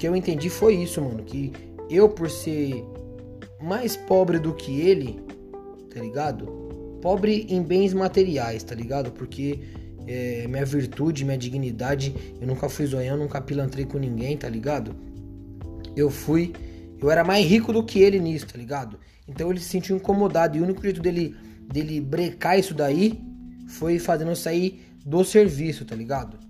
que 0.03 0.09
eu 0.09 0.17
entendi 0.17 0.51
foi 0.51 0.75
isso, 0.75 1.01
mano. 1.01 1.23
Que 1.23 1.53
eu, 1.89 2.09
por 2.09 2.29
ser 2.29 2.85
mais 3.61 3.97
pobre 3.97 4.41
do 4.41 4.53
que 4.53 4.81
ele, 4.81 5.21
tá 5.95 6.01
ligado? 6.01 6.47
Pobre 7.01 7.47
em 7.49 7.63
bens 7.63 7.95
materiais, 7.95 8.65
tá 8.65 8.75
ligado? 8.75 9.13
Porque 9.13 9.61
é, 10.05 10.49
minha 10.49 10.65
virtude, 10.65 11.25
minha 11.25 11.39
dignidade, 11.39 12.13
eu 12.41 12.49
nunca 12.49 12.69
fui 12.69 12.85
zoião, 12.85 13.17
nunca 13.17 13.41
pilantrei 13.41 13.85
com 13.85 13.97
ninguém, 13.97 14.37
tá 14.37 14.49
ligado? 14.49 14.93
Eu 15.95 16.11
fui. 16.11 16.53
Eu 17.01 17.09
era 17.09 17.23
mais 17.23 17.47
rico 17.47 17.73
do 17.73 17.85
que 17.85 18.01
ele 18.01 18.19
nisso, 18.19 18.49
tá 18.49 18.59
ligado? 18.59 18.99
Então 19.29 19.53
ele 19.53 19.61
se 19.61 19.69
sentiu 19.69 19.95
incomodado. 19.95 20.59
E 20.59 20.61
o 20.61 20.65
único 20.65 20.83
jeito 20.83 21.01
dele, 21.01 21.37
dele 21.73 22.01
brecar 22.01 22.59
isso 22.59 22.75
daí 22.75 23.21
foi 23.69 24.01
fazendo 24.01 24.35
sair 24.35 24.85
do 25.07 25.25
serviço, 25.25 25.85
tá 25.85 25.95
ligado? 25.95 26.42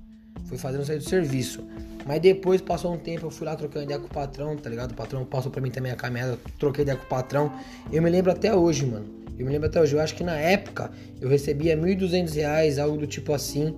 Foi 0.52 0.58
fazendo 0.58 0.84
sair 0.84 0.98
do 0.98 1.08
serviço. 1.08 1.64
Mas 2.06 2.20
depois 2.20 2.60
passou 2.60 2.92
um 2.92 2.98
tempo, 2.98 3.24
eu 3.24 3.30
fui 3.30 3.46
lá 3.46 3.56
trocando 3.56 3.86
ideia 3.86 3.98
com 3.98 4.04
o 4.04 4.10
patrão, 4.10 4.54
tá 4.54 4.68
ligado? 4.68 4.90
O 4.90 4.94
patrão 4.94 5.24
passou 5.24 5.50
pra 5.50 5.62
mim 5.62 5.70
também 5.70 5.90
a 5.90 5.96
caminhada, 5.96 6.38
troquei 6.58 6.82
ideia 6.82 6.98
com 6.98 7.06
o 7.06 7.08
patrão. 7.08 7.50
Eu 7.90 8.02
me 8.02 8.10
lembro 8.10 8.30
até 8.30 8.54
hoje, 8.54 8.84
mano. 8.84 9.06
Eu 9.38 9.46
me 9.46 9.50
lembro 9.50 9.66
até 9.66 9.80
hoje. 9.80 9.96
Eu 9.96 10.00
acho 10.02 10.14
que 10.14 10.22
na 10.22 10.36
época 10.36 10.90
eu 11.22 11.26
recebia 11.30 11.74
1.200 11.74 12.34
reais, 12.34 12.78
algo 12.78 12.98
do 12.98 13.06
tipo 13.06 13.32
assim. 13.32 13.74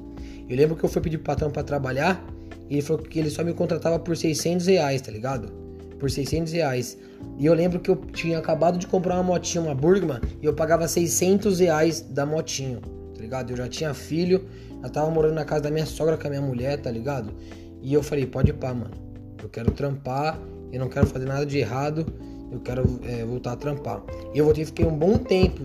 Eu 0.49 0.57
lembro 0.57 0.75
que 0.75 0.83
eu 0.83 0.89
fui 0.89 1.01
pedir 1.01 1.19
pro 1.19 1.27
patrão 1.27 1.49
para 1.49 1.63
trabalhar 1.63 2.27
e 2.69 2.75
ele 2.75 2.83
falou 2.83 3.01
que 3.01 3.21
ele 3.21 3.31
só 3.31 3.45
me 3.45 3.55
contratava 3.55 4.01
por 4.01 4.17
600 4.17 4.67
reais, 4.67 5.01
tá 5.01 5.13
ligado? 5.13 5.53
Por 6.01 6.11
600 6.11 6.53
reais. 6.55 6.99
E 7.39 7.47
eu 7.47 7.55
lembro 7.55 7.79
que 7.79 7.89
eu 7.89 7.95
tinha 7.95 8.37
acabado 8.37 8.79
de 8.79 8.89
comprar 8.89 9.15
uma 9.15 9.23
motinha, 9.23 9.63
uma 9.63 9.77
Burgman, 9.77 10.21
e 10.43 10.45
eu 10.45 10.53
pagava 10.53 10.89
600 10.89 11.61
reais 11.61 12.01
da 12.01 12.27
motinho, 12.27 12.81
ligado? 13.43 13.51
Eu 13.51 13.57
já 13.57 13.69
tinha 13.69 13.95
filho, 13.95 14.47
já 14.83 14.89
tava 14.89 15.11
morando 15.11 15.35
na 15.35 15.45
casa 15.45 15.63
da 15.63 15.71
minha 15.71 15.87
sogra 15.87 16.17
com 16.17 16.27
a 16.27 16.31
minha 16.31 16.43
mulher, 16.43 16.81
tá 16.81 16.91
ligado? 16.91 17.33
E 17.83 17.93
eu 17.93 18.03
falei, 18.03 18.27
pode 18.27 18.53
pá, 18.53 18.73
mano. 18.73 18.95
Eu 19.43 19.49
quero 19.49 19.71
trampar, 19.73 20.39
eu 20.73 20.81
não 20.81 20.89
quero 20.89 21.07
fazer 21.07 21.27
nada 21.27 21.45
de 21.45 21.59
errado, 21.59 22.07
eu 22.51 22.61
quero 22.61 23.01
é, 23.05 23.25
voltar 23.25 23.53
a 23.53 23.57
trampar. 23.57 24.03
E 24.35 24.39
eu 24.39 24.45
voltei, 24.45 24.65
fiquei 24.65 24.87
um 24.87 24.97
bom 24.97 25.19
tempo, 25.19 25.63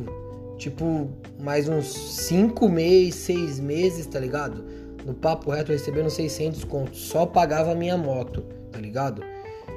tipo, 0.57 1.09
mais 1.39 1.69
uns 1.69 1.87
5 1.87 2.67
meses, 2.67 3.15
6 3.15 3.59
meses, 3.59 4.05
tá 4.05 4.19
ligado? 4.19 4.79
no 5.05 5.13
papo 5.13 5.51
reto 5.51 5.71
recebendo 5.71 6.09
600 6.09 6.63
contos, 6.63 6.99
só 7.01 7.25
pagava 7.25 7.71
a 7.71 7.75
minha 7.75 7.97
moto, 7.97 8.43
tá 8.71 8.79
ligado? 8.79 9.23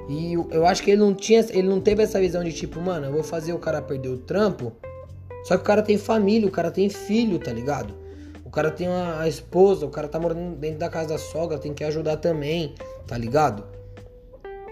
E 0.08 0.34
eu 0.34 0.66
acho 0.66 0.82
que 0.82 0.90
ele 0.90 1.00
não 1.00 1.14
tinha, 1.14 1.40
ele 1.50 1.68
não 1.68 1.80
teve 1.80 2.02
essa 2.02 2.20
visão 2.20 2.42
de 2.42 2.52
tipo, 2.52 2.80
mano, 2.80 3.06
eu 3.06 3.12
vou 3.12 3.22
fazer 3.22 3.52
o 3.52 3.58
cara 3.58 3.80
perder 3.80 4.08
o 4.08 4.18
trampo. 4.18 4.72
Só 5.44 5.56
que 5.56 5.62
o 5.62 5.66
cara 5.66 5.82
tem 5.82 5.98
família, 5.98 6.48
o 6.48 6.50
cara 6.50 6.70
tem 6.70 6.88
filho, 6.88 7.38
tá 7.38 7.52
ligado? 7.52 7.94
O 8.44 8.50
cara 8.50 8.70
tem 8.70 8.88
uma 8.88 9.26
esposa, 9.26 9.86
o 9.86 9.88
cara 9.88 10.08
tá 10.08 10.20
morando 10.20 10.56
dentro 10.56 10.78
da 10.78 10.88
casa 10.88 11.10
da 11.10 11.18
sogra, 11.18 11.58
tem 11.58 11.72
que 11.72 11.82
ajudar 11.84 12.18
também, 12.18 12.74
tá 13.06 13.16
ligado? 13.16 13.64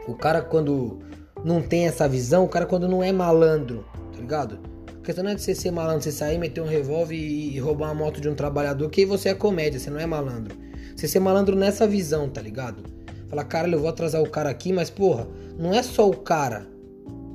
O 0.07 0.15
cara 0.15 0.43
quando 0.43 0.99
não 1.45 1.63
tem 1.63 1.87
essa 1.87 2.09
visão, 2.09 2.45
o 2.45 2.49
cara 2.49 2.67
quando 2.67 2.89
não 2.89 3.03
é 3.03 3.11
malandro, 3.11 3.85
tá 4.13 4.19
ligado? 4.19 4.59
A 5.01 5.03
questão 5.03 5.25
não 5.25 5.31
é 5.31 5.35
de 5.35 5.43
você 5.43 5.55
ser 5.55 5.71
malandro, 5.71 6.03
você 6.03 6.13
sair, 6.13 6.39
meter 6.39 6.61
um 6.61 6.67
revólver 6.67 7.15
e 7.15 7.59
roubar 7.59 7.87
uma 7.87 7.95
moto 7.95 8.21
de 8.21 8.29
um 8.29 8.35
trabalhador, 8.35 8.91
que 8.91 9.07
você 9.07 9.31
é 9.31 9.35
comédia, 9.35 9.81
você 9.81 9.89
não 9.89 9.99
é 9.99 10.05
malandro. 10.05 10.55
Você 10.95 11.09
ser 11.09 11.21
malandro 11.21 11.57
nessa 11.57 11.87
visão, 11.87 12.29
tá 12.29 12.43
ligado? 12.43 12.83
Falar, 13.31 13.45
cara, 13.45 13.69
eu 13.69 13.79
vou 13.79 13.89
atrasar 13.89 14.21
o 14.21 14.29
cara 14.29 14.51
aqui, 14.51 14.73
mas 14.73 14.91
porra, 14.91 15.27
não 15.59 15.73
é 15.73 15.83
só 15.83 16.07
o 16.07 16.17
cara. 16.17 16.67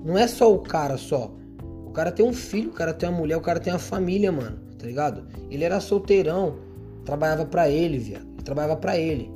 Não 0.04 0.16
é 0.16 0.28
só 0.28 0.54
o 0.54 0.60
cara 0.60 0.98
só. 0.98 1.34
Cara 1.96 2.12
tem 2.12 2.26
um 2.26 2.34
filho, 2.34 2.70
o 2.70 2.74
cara 2.74 2.94
tem 2.94 3.10
uma 3.10 3.18
mulher, 3.18 3.38
o 3.38 3.42
cara 3.42 3.60
tem 3.60 3.74
uma 3.74 3.80
família, 3.80 4.32
mano. 4.32 4.58
Tá 4.78 4.86
ligado? 4.86 5.24
Ele 5.50 5.64
era 5.64 5.80
solteirão, 5.80 6.58
trabalhava 7.06 7.46
para 7.46 7.70
ele, 7.70 7.98
viado. 7.98 8.26
Trabalhava 8.44 8.76
para 8.76 8.98
ele. 8.98 9.32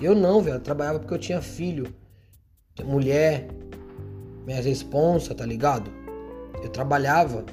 Eu 0.00 0.14
não, 0.14 0.40
velho. 0.40 0.60
Trabalhava 0.60 0.98
porque 0.98 1.12
eu 1.12 1.18
tinha 1.18 1.42
filho, 1.42 1.92
mulher, 2.84 3.48
minhas 4.46 4.64
responsa, 4.64 5.34
tá 5.34 5.44
ligado? 5.44 5.90
Eu 6.62 6.70
trabalhava 6.70 7.44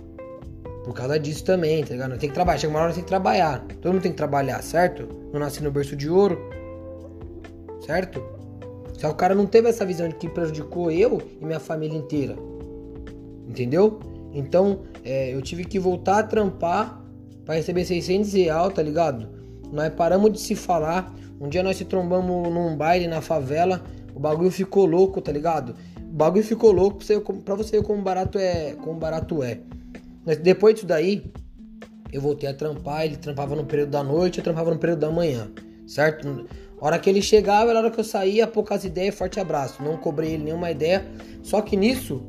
por 0.85 0.93
causa 0.93 1.19
disso 1.19 1.43
também, 1.43 1.83
tá 1.83 1.93
ligado? 1.93 2.17
Tem 2.17 2.29
que 2.29 2.35
trabalhar. 2.35 2.59
Chega 2.59 2.73
uma 2.73 2.79
hora 2.81 2.93
tem 2.93 3.03
que 3.03 3.09
trabalhar. 3.09 3.65
Todo 3.81 3.93
mundo 3.93 4.03
tem 4.03 4.11
que 4.11 4.17
trabalhar, 4.17 4.61
certo? 4.61 5.09
Não 5.33 5.39
nasci 5.39 5.61
no 5.61 5.71
berço 5.71 5.95
de 5.95 6.09
ouro 6.09 6.39
certo? 7.87 8.21
Só 8.93 9.09
o 9.09 9.15
cara 9.15 9.33
não 9.33 9.45
teve 9.45 9.69
essa 9.69 9.85
visão 9.85 10.09
de 10.09 10.15
que 10.15 10.27
prejudicou 10.27 10.91
eu 10.91 11.21
e 11.39 11.45
minha 11.45 11.59
família 11.59 11.97
inteira, 11.97 12.35
entendeu? 13.47 13.99
Então 14.37 14.81
é, 15.03 15.33
eu 15.33 15.41
tive 15.41 15.65
que 15.65 15.79
voltar 15.79 16.19
a 16.19 16.23
trampar 16.23 17.03
para 17.43 17.55
receber 17.55 17.83
600 17.85 18.33
real, 18.33 18.69
tá 18.69 18.83
ligado? 18.83 19.27
Nós 19.71 19.91
paramos 19.93 20.31
de 20.31 20.39
se 20.39 20.53
falar. 20.53 21.11
Um 21.41 21.49
dia 21.49 21.63
nós 21.63 21.77
se 21.77 21.85
trombamos 21.85 22.53
num 22.53 22.77
baile 22.77 23.07
na 23.07 23.19
favela. 23.19 23.83
O 24.13 24.19
bagulho 24.19 24.51
ficou 24.51 24.85
louco, 24.85 25.19
tá 25.21 25.31
ligado? 25.31 25.73
O 25.97 26.15
bagulho 26.15 26.43
ficou 26.43 26.71
louco 26.71 26.99
pra 27.43 27.55
você, 27.55 27.77
ver 27.77 27.83
como 27.83 28.01
barato 28.03 28.37
é. 28.37 28.73
Como 28.73 28.99
barato 28.99 29.41
é. 29.41 29.59
Mas 30.23 30.37
depois 30.37 30.75
disso 30.75 30.85
daí, 30.85 31.31
eu 32.13 32.21
voltei 32.21 32.47
a 32.47 32.53
trampar. 32.53 33.05
Ele 33.05 33.17
trampava 33.17 33.55
no 33.55 33.65
período 33.65 33.89
da 33.89 34.03
noite, 34.03 34.37
eu 34.37 34.43
trampava 34.43 34.71
no 34.71 34.79
período 34.79 34.99
da 34.99 35.09
manhã, 35.09 35.49
certo? 35.87 36.45
hora 36.79 36.99
que 36.99 37.09
ele 37.09 37.23
chegava, 37.23 37.71
era 37.71 37.79
hora 37.79 37.89
que 37.89 37.99
eu 37.99 38.03
saía, 38.03 38.45
poucas 38.45 38.83
ideias, 38.85 39.15
forte 39.15 39.39
abraço. 39.39 39.81
Não 39.81 39.97
cobrei 39.97 40.33
ele 40.33 40.43
nenhuma 40.43 40.69
ideia. 40.69 41.03
Só 41.41 41.59
que 41.61 41.75
nisso, 41.75 42.23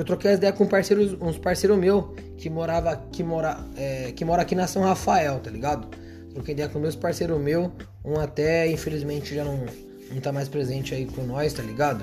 eu 0.00 0.04
troquei 0.04 0.30
as 0.30 0.38
ideias 0.38 0.56
com 0.56 0.66
parceiros, 0.66 1.14
uns 1.20 1.36
parceiros 1.36 1.78
meus 1.78 2.06
que 2.38 2.48
morava, 2.48 2.96
que 3.12 3.22
mora, 3.22 3.62
é, 3.76 4.10
que 4.12 4.24
mora 4.24 4.40
aqui 4.40 4.54
na 4.54 4.66
São 4.66 4.82
Rafael, 4.82 5.40
tá 5.40 5.50
ligado? 5.50 5.88
Troquei 6.32 6.54
ideia 6.54 6.70
com 6.70 6.78
meus 6.78 6.96
parceiros 6.96 7.38
meus, 7.38 7.70
um 8.02 8.18
até 8.18 8.66
infelizmente 8.66 9.34
já 9.34 9.44
não, 9.44 9.66
não 10.10 10.18
tá 10.22 10.32
mais 10.32 10.48
presente 10.48 10.94
aí 10.94 11.04
com 11.04 11.22
nós, 11.24 11.52
tá 11.52 11.62
ligado? 11.62 12.02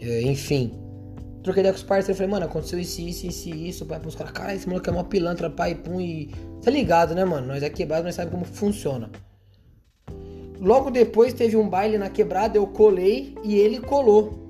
É, 0.00 0.22
enfim. 0.22 0.74
Troquei 1.44 1.60
ideia 1.60 1.72
com 1.72 1.78
os 1.78 1.84
parceiros, 1.84 2.16
falei, 2.16 2.32
mano, 2.32 2.46
aconteceu 2.46 2.80
isso, 2.80 3.00
isso, 3.00 3.28
isso, 3.28 3.48
isso, 3.50 3.86
pai, 3.86 4.00
pros 4.00 4.16
caras, 4.16 4.32
cara, 4.32 4.52
esse 4.52 4.68
moleque 4.68 4.88
é 4.88 4.92
uma 4.92 5.04
pilantra, 5.04 5.48
pai, 5.48 5.76
pum, 5.76 6.00
e. 6.00 6.34
Tá 6.64 6.68
ligado, 6.68 7.14
né, 7.14 7.24
mano? 7.24 7.46
Nós 7.46 7.62
é 7.62 7.70
quebrado, 7.70 8.02
nós 8.02 8.16
sabemos 8.16 8.48
como 8.48 8.56
funciona. 8.56 9.08
Logo 10.58 10.90
depois 10.90 11.32
teve 11.32 11.56
um 11.56 11.68
baile 11.68 11.96
na 11.96 12.10
quebrada, 12.10 12.58
eu 12.58 12.66
colei 12.66 13.36
e 13.44 13.54
ele 13.54 13.78
colou. 13.78 14.43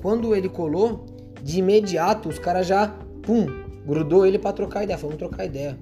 Quando 0.00 0.34
ele 0.34 0.48
colou, 0.48 1.06
de 1.42 1.58
imediato 1.58 2.28
os 2.28 2.38
caras 2.38 2.66
já, 2.66 2.94
pum, 3.22 3.46
grudou 3.86 4.26
ele 4.26 4.38
para 4.38 4.52
trocar 4.52 4.84
ideia. 4.84 4.98
Vamos 4.98 5.16
trocar 5.16 5.44
ideia. 5.44 5.78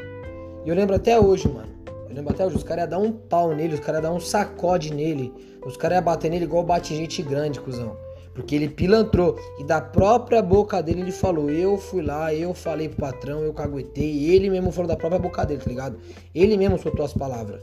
E 0.65 0.69
eu 0.69 0.75
lembro 0.75 0.95
até 0.95 1.19
hoje, 1.19 1.49
mano. 1.49 1.73
Eu 2.09 2.15
lembro 2.15 2.33
até 2.33 2.47
hoje, 2.47 2.57
os 2.57 2.63
caras 2.63 2.85
iam 2.85 2.91
dar 2.91 2.99
um 2.99 3.13
pau 3.13 3.55
nele, 3.55 3.75
os 3.75 3.81
caras 3.81 4.03
iam 4.03 4.11
dar 4.11 4.17
um 4.17 4.21
sacode 4.21 4.93
nele. 4.93 5.33
Os 5.65 5.77
caras 5.77 5.99
iam 5.99 6.05
bater 6.05 6.31
nele 6.31 6.45
igual 6.45 6.63
bate 6.63 6.95
gente 6.95 7.23
grande, 7.23 7.61
cuzão. 7.61 7.97
Porque 8.35 8.55
ele 8.55 8.69
pilantrou. 8.69 9.39
E 9.59 9.65
da 9.65 9.81
própria 9.81 10.43
boca 10.43 10.83
dele 10.83 11.01
ele 11.03 11.13
falou: 11.13 11.51
Eu 11.51 11.79
fui 11.79 12.03
lá, 12.03 12.35
eu 12.35 12.53
falei 12.53 12.89
pro 12.89 12.99
patrão, 12.99 13.41
eu 13.41 13.53
caguetei. 13.53 14.31
Ele 14.31 14.51
mesmo 14.51 14.73
falou 14.73 14.89
da 14.89 14.97
própria 14.97 15.21
boca 15.21 15.45
dele, 15.45 15.61
tá 15.61 15.71
ligado? 15.71 15.99
Ele 16.35 16.57
mesmo 16.57 16.79
soltou 16.79 17.05
as 17.05 17.13
palavras. 17.13 17.63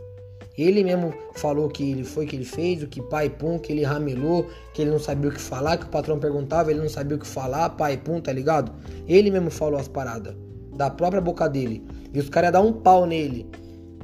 Ele 0.58 0.84
mesmo 0.84 1.14
falou 1.34 1.70
que 1.70 1.92
ele 1.92 2.04
foi 2.04 2.26
que 2.26 2.36
ele 2.36 2.46
fez, 2.46 2.84
o 2.84 2.88
que 2.88 3.02
pai 3.02 3.30
pum, 3.30 3.58
que 3.58 3.72
ele 3.72 3.84
ramelou, 3.84 4.48
que 4.74 4.82
ele 4.82 4.92
não 4.92 5.00
sabia 5.00 5.30
o 5.30 5.34
que 5.34 5.40
falar, 5.42 5.78
que 5.78 5.86
o 5.86 5.90
patrão 5.90 6.20
perguntava, 6.20 6.72
ele 6.72 6.82
não 6.82 6.90
sabia 6.90 7.16
o 7.16 7.20
que 7.20 7.28
falar, 7.28 7.70
pai 7.72 7.98
pum, 7.98 8.20
tá 8.20 8.34
ligado? 8.34 8.72
Ele 9.08 9.32
mesmo 9.32 9.50
falou 9.50 9.80
as 9.80 9.88
paradas, 9.88 10.36
da 10.76 10.90
própria 10.90 11.22
boca 11.22 11.48
dele. 11.48 11.84
E 12.14 12.20
os 12.20 12.30
caras 12.30 12.52
dar 12.52 12.62
um 12.62 12.74
pau 12.74 13.06
nele. 13.06 13.48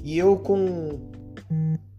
E 0.03 0.17
eu 0.17 0.37
com. 0.37 0.99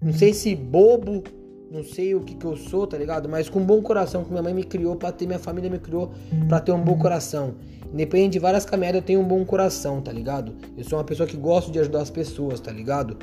Não 0.01 0.13
sei 0.13 0.33
se 0.33 0.55
bobo, 0.55 1.23
não 1.71 1.85
sei 1.85 2.15
o 2.15 2.21
que 2.21 2.35
que 2.35 2.47
eu 2.47 2.57
sou, 2.57 2.87
tá 2.87 2.97
ligado? 2.97 3.29
Mas 3.29 3.49
com 3.49 3.59
um 3.59 3.65
bom 3.65 3.83
coração, 3.83 4.25
que 4.25 4.31
minha 4.31 4.43
mãe 4.43 4.55
me 4.55 4.65
criou 4.65 4.97
pra 4.97 5.13
ter, 5.13 5.27
minha 5.27 5.39
família 5.39 5.69
me 5.69 5.79
criou 5.79 6.13
pra 6.49 6.61
ter 6.61 6.73
um 6.73 6.83
bom 6.83 6.97
coração. 6.97 7.55
Independente 7.93 8.33
de 8.33 8.39
várias 8.39 8.65
caminhadas, 8.65 9.01
eu 9.01 9.07
tenho 9.07 9.21
um 9.21 9.25
bom 9.25 9.45
coração, 9.45 10.01
tá 10.01 10.13
ligado? 10.13 10.55
Eu 10.77 10.85
sou 10.85 10.99
uma 10.99 11.05
pessoa 11.05 11.27
que 11.27 11.37
gosta 11.37 11.71
de 11.71 11.79
ajudar 11.79 12.03
as 12.03 12.11
pessoas, 12.11 12.61
tá 12.61 12.71
ligado? 12.71 13.17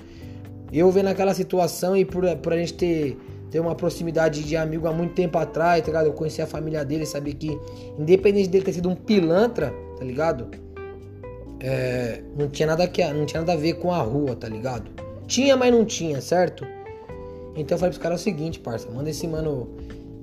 Eu 0.71 0.91
vendo 0.91 1.07
aquela 1.07 1.33
situação 1.33 1.95
e 1.95 2.03
por, 2.03 2.23
por 2.37 2.53
a 2.53 2.57
gente 2.57 2.73
ter, 2.73 3.17
ter 3.49 3.59
uma 3.59 3.75
proximidade 3.75 4.43
de 4.43 4.57
amigo 4.57 4.87
há 4.87 4.93
muito 4.93 5.13
tempo 5.13 5.37
atrás, 5.37 5.81
tá 5.81 5.87
ligado? 5.87 6.07
Eu 6.07 6.13
conheci 6.13 6.41
a 6.41 6.47
família 6.47 6.83
dele, 6.83 7.05
sabia 7.05 7.33
que, 7.33 7.57
independente 7.97 8.49
dele 8.49 8.65
ter 8.65 8.73
sido 8.73 8.89
um 8.89 8.95
pilantra, 8.95 9.73
tá 9.97 10.03
ligado? 10.03 10.47
É, 11.59 12.21
não, 12.37 12.49
tinha 12.49 12.67
nada 12.67 12.87
que, 12.87 13.03
não 13.13 13.25
tinha 13.25 13.41
nada 13.41 13.53
a 13.53 13.55
ver 13.55 13.73
com 13.73 13.91
a 13.91 14.01
rua, 14.01 14.35
tá 14.35 14.47
ligado? 14.47 14.91
Tinha, 15.27 15.55
mas 15.55 15.71
não 15.71 15.85
tinha, 15.85 16.19
certo? 16.21 16.65
Então 17.55 17.75
eu 17.75 17.79
falei 17.79 17.91
pros 17.91 17.97
caras 17.97 18.21
o 18.21 18.23
seguinte, 18.23 18.59
parça, 18.59 18.89
manda 18.91 19.09
esse 19.09 19.27
mano 19.27 19.69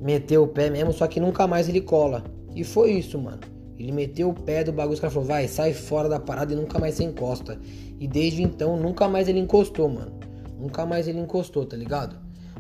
meter 0.00 0.38
o 0.38 0.46
pé 0.46 0.68
mesmo, 0.68 0.92
só 0.92 1.06
que 1.06 1.18
nunca 1.18 1.46
mais 1.46 1.68
ele 1.68 1.80
cola. 1.80 2.22
E 2.54 2.62
foi 2.64 2.92
isso, 2.92 3.18
mano. 3.18 3.40
Ele 3.78 3.90
meteu 3.90 4.28
o 4.28 4.34
pé 4.34 4.62
do 4.62 4.72
bagulho, 4.72 4.94
os 4.94 5.00
caras 5.00 5.14
falaram, 5.14 5.32
vai, 5.32 5.48
sai 5.48 5.72
fora 5.72 6.08
da 6.08 6.20
parada 6.20 6.52
e 6.52 6.56
nunca 6.56 6.78
mais 6.78 6.94
você 6.94 7.04
encosta. 7.04 7.58
E 7.98 8.06
desde 8.06 8.42
então, 8.42 8.76
nunca 8.76 9.08
mais 9.08 9.28
ele 9.28 9.40
encostou, 9.40 9.88
mano. 9.88 10.21
Nunca 10.62 10.86
mais 10.86 11.08
ele 11.08 11.18
encostou, 11.18 11.66
tá 11.66 11.76
ligado? 11.76 12.14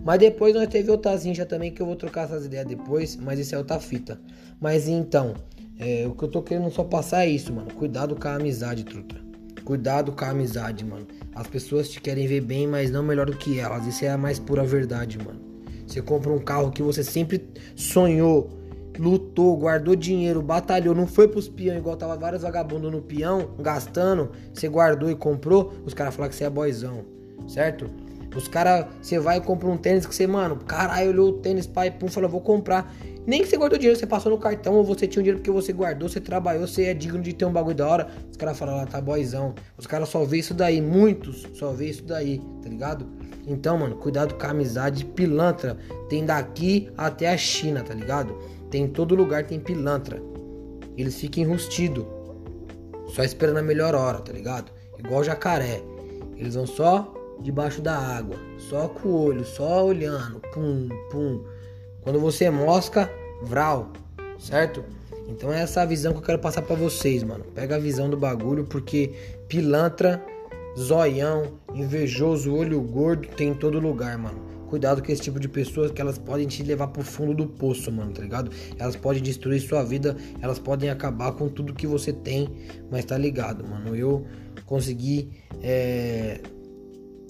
Mas 0.04 0.18
depois 0.18 0.52
nós 0.52 0.66
teve 0.66 0.90
outra 0.90 1.16
zincha 1.16 1.46
também 1.46 1.70
que 1.70 1.80
eu 1.80 1.86
vou 1.86 1.94
trocar 1.94 2.24
essas 2.24 2.44
ideias 2.44 2.66
depois, 2.66 3.14
mas 3.14 3.38
isso 3.38 3.54
é 3.54 3.58
outra 3.58 3.78
fita. 3.78 4.20
Mas 4.60 4.88
então, 4.88 5.34
é, 5.78 6.04
o 6.08 6.10
que 6.12 6.24
eu 6.24 6.28
tô 6.28 6.42
querendo 6.42 6.68
só 6.68 6.82
passar 6.82 7.24
é 7.24 7.28
isso, 7.28 7.52
mano. 7.52 7.72
Cuidado 7.72 8.16
com 8.16 8.26
a 8.26 8.34
amizade, 8.34 8.82
truta. 8.82 9.14
Cuidado 9.64 10.10
com 10.10 10.24
a 10.24 10.30
amizade, 10.30 10.84
mano. 10.84 11.06
As 11.32 11.46
pessoas 11.46 11.88
te 11.88 12.00
querem 12.00 12.26
ver 12.26 12.40
bem, 12.40 12.66
mas 12.66 12.90
não 12.90 13.04
melhor 13.04 13.26
do 13.26 13.36
que 13.36 13.60
elas. 13.60 13.86
Isso 13.86 14.04
é 14.04 14.08
a 14.08 14.18
mais 14.18 14.40
pura 14.40 14.64
verdade, 14.64 15.16
mano. 15.16 15.40
Você 15.86 16.02
compra 16.02 16.32
um 16.32 16.40
carro 16.40 16.72
que 16.72 16.82
você 16.82 17.04
sempre 17.04 17.48
sonhou, 17.76 18.50
lutou, 18.98 19.56
guardou 19.56 19.94
dinheiro, 19.94 20.42
batalhou, 20.42 20.92
não 20.92 21.06
foi 21.06 21.28
pros 21.28 21.48
peão 21.48 21.76
igual 21.76 21.96
tava 21.96 22.16
vários 22.16 22.42
vagabundos 22.42 22.90
no 22.90 23.00
peão, 23.00 23.50
gastando, 23.60 24.32
você 24.52 24.68
guardou 24.68 25.08
e 25.08 25.14
comprou, 25.14 25.72
os 25.84 25.94
caras 25.94 26.14
falam 26.14 26.28
que 26.28 26.34
você 26.34 26.44
é 26.44 26.50
boizão 26.50 27.11
certo? 27.48 27.90
Os 28.34 28.48
caras, 28.48 28.86
você 29.00 29.18
vai 29.18 29.38
e 29.38 29.40
compra 29.40 29.68
um 29.68 29.76
tênis 29.76 30.06
que 30.06 30.14
você, 30.14 30.26
mano, 30.26 30.56
caralho, 30.56 31.10
olhou 31.10 31.28
o 31.28 31.32
tênis, 31.34 31.66
pai, 31.66 31.90
pum, 31.90 32.08
falou, 32.08 32.30
vou 32.30 32.40
comprar. 32.40 32.94
Nem 33.26 33.42
que 33.42 33.48
você 33.48 33.56
guardou 33.56 33.78
dinheiro, 33.78 33.98
você 33.98 34.06
passou 34.06 34.32
no 34.32 34.38
cartão, 34.38 34.74
ou 34.74 34.84
você 34.84 35.06
tinha 35.06 35.20
um 35.20 35.22
dinheiro 35.22 35.38
porque 35.38 35.50
você 35.50 35.72
guardou, 35.72 36.08
você 36.08 36.20
trabalhou, 36.20 36.66
você 36.66 36.84
é 36.84 36.94
digno 36.94 37.22
de 37.22 37.32
ter 37.32 37.44
um 37.44 37.52
bagulho 37.52 37.76
da 37.76 37.86
hora. 37.86 38.08
Os 38.30 38.36
caras 38.36 38.58
falam, 38.58 38.76
lá, 38.76 38.86
tá 38.86 39.00
boizão. 39.00 39.54
Os 39.76 39.86
caras 39.86 40.08
só 40.08 40.24
vê 40.24 40.38
isso 40.38 40.54
daí, 40.54 40.80
muitos 40.80 41.46
só 41.54 41.72
vê 41.72 41.90
isso 41.90 42.04
daí, 42.04 42.40
tá 42.62 42.68
ligado? 42.68 43.06
Então, 43.46 43.78
mano, 43.78 43.96
cuidado 43.96 44.34
com 44.34 44.46
a 44.46 44.50
amizade 44.50 45.04
pilantra. 45.04 45.76
Tem 46.08 46.24
daqui 46.24 46.88
até 46.96 47.28
a 47.28 47.36
China, 47.36 47.82
tá 47.82 47.94
ligado? 47.94 48.36
Tem 48.70 48.84
em 48.84 48.88
todo 48.88 49.14
lugar, 49.14 49.44
tem 49.44 49.60
pilantra. 49.60 50.20
Eles 50.96 51.20
ficam 51.20 51.44
enrustidos. 51.44 52.04
Só 53.08 53.22
esperando 53.22 53.58
a 53.58 53.62
melhor 53.62 53.94
hora, 53.94 54.18
tá 54.18 54.32
ligado? 54.32 54.72
Igual 54.98 55.22
jacaré. 55.22 55.82
Eles 56.36 56.54
vão 56.54 56.66
só 56.66 57.12
debaixo 57.42 57.80
da 57.82 57.96
água, 57.96 58.36
só 58.58 58.88
com 58.88 59.08
o 59.08 59.22
olho, 59.24 59.44
só 59.44 59.84
olhando, 59.84 60.40
pum, 60.54 60.88
pum. 61.10 61.44
Quando 62.02 62.18
você 62.20 62.50
mosca, 62.50 63.10
vral, 63.42 63.92
certo? 64.38 64.84
Então 65.28 65.52
é 65.52 65.62
essa 65.62 65.84
visão 65.86 66.12
que 66.12 66.18
eu 66.18 66.22
quero 66.22 66.38
passar 66.38 66.62
para 66.62 66.76
vocês, 66.76 67.22
mano. 67.22 67.44
Pega 67.54 67.76
a 67.76 67.78
visão 67.78 68.08
do 68.10 68.16
bagulho, 68.16 68.64
porque 68.64 69.12
pilantra, 69.48 70.22
zoião, 70.78 71.58
invejoso, 71.74 72.54
olho 72.54 72.80
gordo 72.80 73.28
tem 73.28 73.50
em 73.50 73.54
todo 73.54 73.78
lugar, 73.78 74.16
mano. 74.18 74.52
Cuidado 74.68 75.02
com 75.02 75.12
esse 75.12 75.20
tipo 75.20 75.38
de 75.38 75.48
pessoas 75.48 75.90
que 75.90 76.00
elas 76.00 76.16
podem 76.16 76.46
te 76.46 76.62
levar 76.62 76.88
pro 76.88 77.02
fundo 77.02 77.34
do 77.34 77.46
poço, 77.46 77.92
mano, 77.92 78.10
tá 78.12 78.22
ligado? 78.22 78.50
Elas 78.78 78.96
podem 78.96 79.22
destruir 79.22 79.60
sua 79.60 79.82
vida, 79.84 80.16
elas 80.40 80.58
podem 80.58 80.88
acabar 80.88 81.32
com 81.32 81.48
tudo 81.48 81.74
que 81.74 81.86
você 81.86 82.10
tem, 82.10 82.48
mas 82.90 83.04
tá 83.04 83.18
ligado, 83.18 83.68
mano. 83.68 83.94
Eu 83.94 84.26
consegui 84.64 85.30
é, 85.62 86.40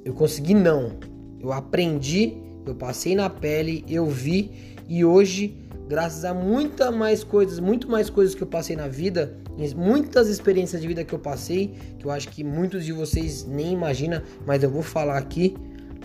Eu 0.04 0.12
consegui 0.14 0.54
não. 0.54 0.92
Eu 1.40 1.52
aprendi, 1.52 2.34
eu 2.66 2.74
passei 2.74 3.14
na 3.14 3.28
pele, 3.28 3.84
eu 3.88 4.06
vi 4.06 4.76
e 4.88 5.04
hoje, 5.04 5.56
graças 5.88 6.24
a 6.24 6.32
muita 6.34 6.90
mais 6.90 7.24
coisas, 7.24 7.58
muito 7.58 7.90
mais 7.90 8.08
coisas 8.10 8.34
que 8.34 8.42
eu 8.42 8.46
passei 8.46 8.76
na 8.76 8.88
vida, 8.88 9.36
muitas 9.76 10.28
experiências 10.28 10.80
de 10.80 10.88
vida 10.88 11.04
que 11.04 11.12
eu 11.12 11.18
passei, 11.18 11.74
que 11.98 12.06
eu 12.06 12.10
acho 12.10 12.28
que 12.28 12.44
muitos 12.44 12.84
de 12.84 12.92
vocês 12.92 13.44
nem 13.44 13.72
imaginam, 13.72 14.22
mas 14.46 14.62
eu 14.62 14.70
vou 14.70 14.82
falar 14.82 15.18
aqui, 15.18 15.56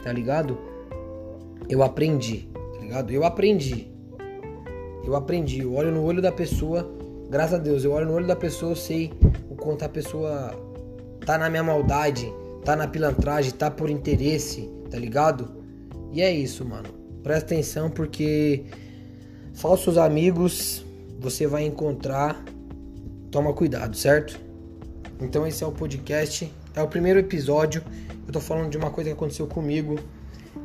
tá 0.04 0.12
ligado? 0.12 0.58
Eu 1.70 1.84
aprendi, 1.84 2.50
tá 2.54 2.82
ligado? 2.82 3.12
Eu 3.12 3.24
aprendi. 3.24 3.92
Eu 5.04 5.16
aprendi. 5.16 5.62
Eu 5.62 5.74
olho 5.74 5.92
no 5.92 6.04
olho 6.04 6.22
da 6.22 6.32
pessoa, 6.32 6.90
graças 7.30 7.54
a 7.56 7.62
Deus, 7.62 7.84
eu 7.84 7.92
olho 7.92 8.06
no 8.06 8.14
olho 8.14 8.28
da 8.28 8.36
pessoa, 8.36 8.72
eu 8.72 8.76
sei 8.76 9.12
o 9.50 9.56
quanto 9.56 9.84
a 9.84 9.90
pessoa 9.90 10.52
tá 11.26 11.38
na 11.38 11.50
minha 11.50 11.64
maldade, 11.64 12.32
tá 12.64 12.76
na 12.76 12.88
pilantragem, 12.88 13.52
tá 13.52 13.70
por 13.72 13.90
interesse, 13.90 14.70
tá 14.90 14.98
ligado? 14.98 15.50
E 16.12 16.22
é 16.22 16.32
isso, 16.32 16.66
mano. 16.66 16.90
Presta 17.24 17.54
atenção 17.54 17.90
porque 17.90 18.66
falsos 19.54 19.98
amigos 19.98 20.86
você 21.20 21.48
vai 21.48 21.64
encontrar. 21.66 22.44
Toma 23.32 23.54
cuidado, 23.54 23.96
certo? 23.96 24.40
Então 25.22 25.46
esse 25.46 25.64
é 25.64 25.68
o 25.68 25.72
podcast, 25.72 26.52
é 26.76 26.82
o 26.82 26.88
primeiro 26.88 27.20
episódio. 27.20 27.84
Eu 28.26 28.34
tô 28.34 28.40
falando 28.40 28.70
de 28.70 28.78
uma 28.78 28.90
coisa 28.90 29.10
que 29.10 29.14
aconteceu 29.16 29.48
comigo. 29.48 30.00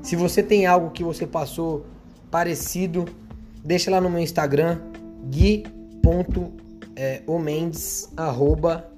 Se 0.02 0.16
você 0.16 0.42
tem 0.42 0.66
algo 0.66 0.90
que 0.90 1.04
você 1.04 1.26
passou 1.26 1.86
parecido, 2.30 3.04
deixa 3.64 3.90
lá 3.90 4.00
no 4.00 4.10
meu 4.10 4.20
Instagram 4.20 4.80
gui.omendes 5.28 5.72
arroba 8.16 8.90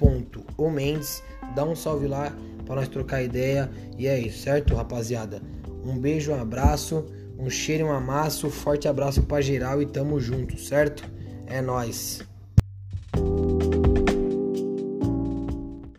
gui.omendes 0.00 1.22
dá 1.54 1.64
um 1.64 1.76
salve 1.76 2.06
lá 2.06 2.32
para 2.66 2.76
nós 2.76 2.88
trocar 2.88 3.22
ideia. 3.22 3.70
E 3.98 4.06
é 4.06 4.18
isso, 4.18 4.42
certo, 4.42 4.74
rapaziada? 4.74 5.42
Um 5.84 5.98
beijo, 5.98 6.32
um 6.32 6.40
abraço, 6.40 7.04
um 7.38 7.50
cheiro, 7.50 7.86
um 7.86 7.92
amasso, 7.92 8.50
forte 8.50 8.88
abraço 8.88 9.22
para 9.22 9.40
geral 9.40 9.80
e 9.80 9.86
tamo 9.86 10.20
junto, 10.20 10.58
certo? 10.58 11.04
É 11.46 11.60
nós. 11.60 12.22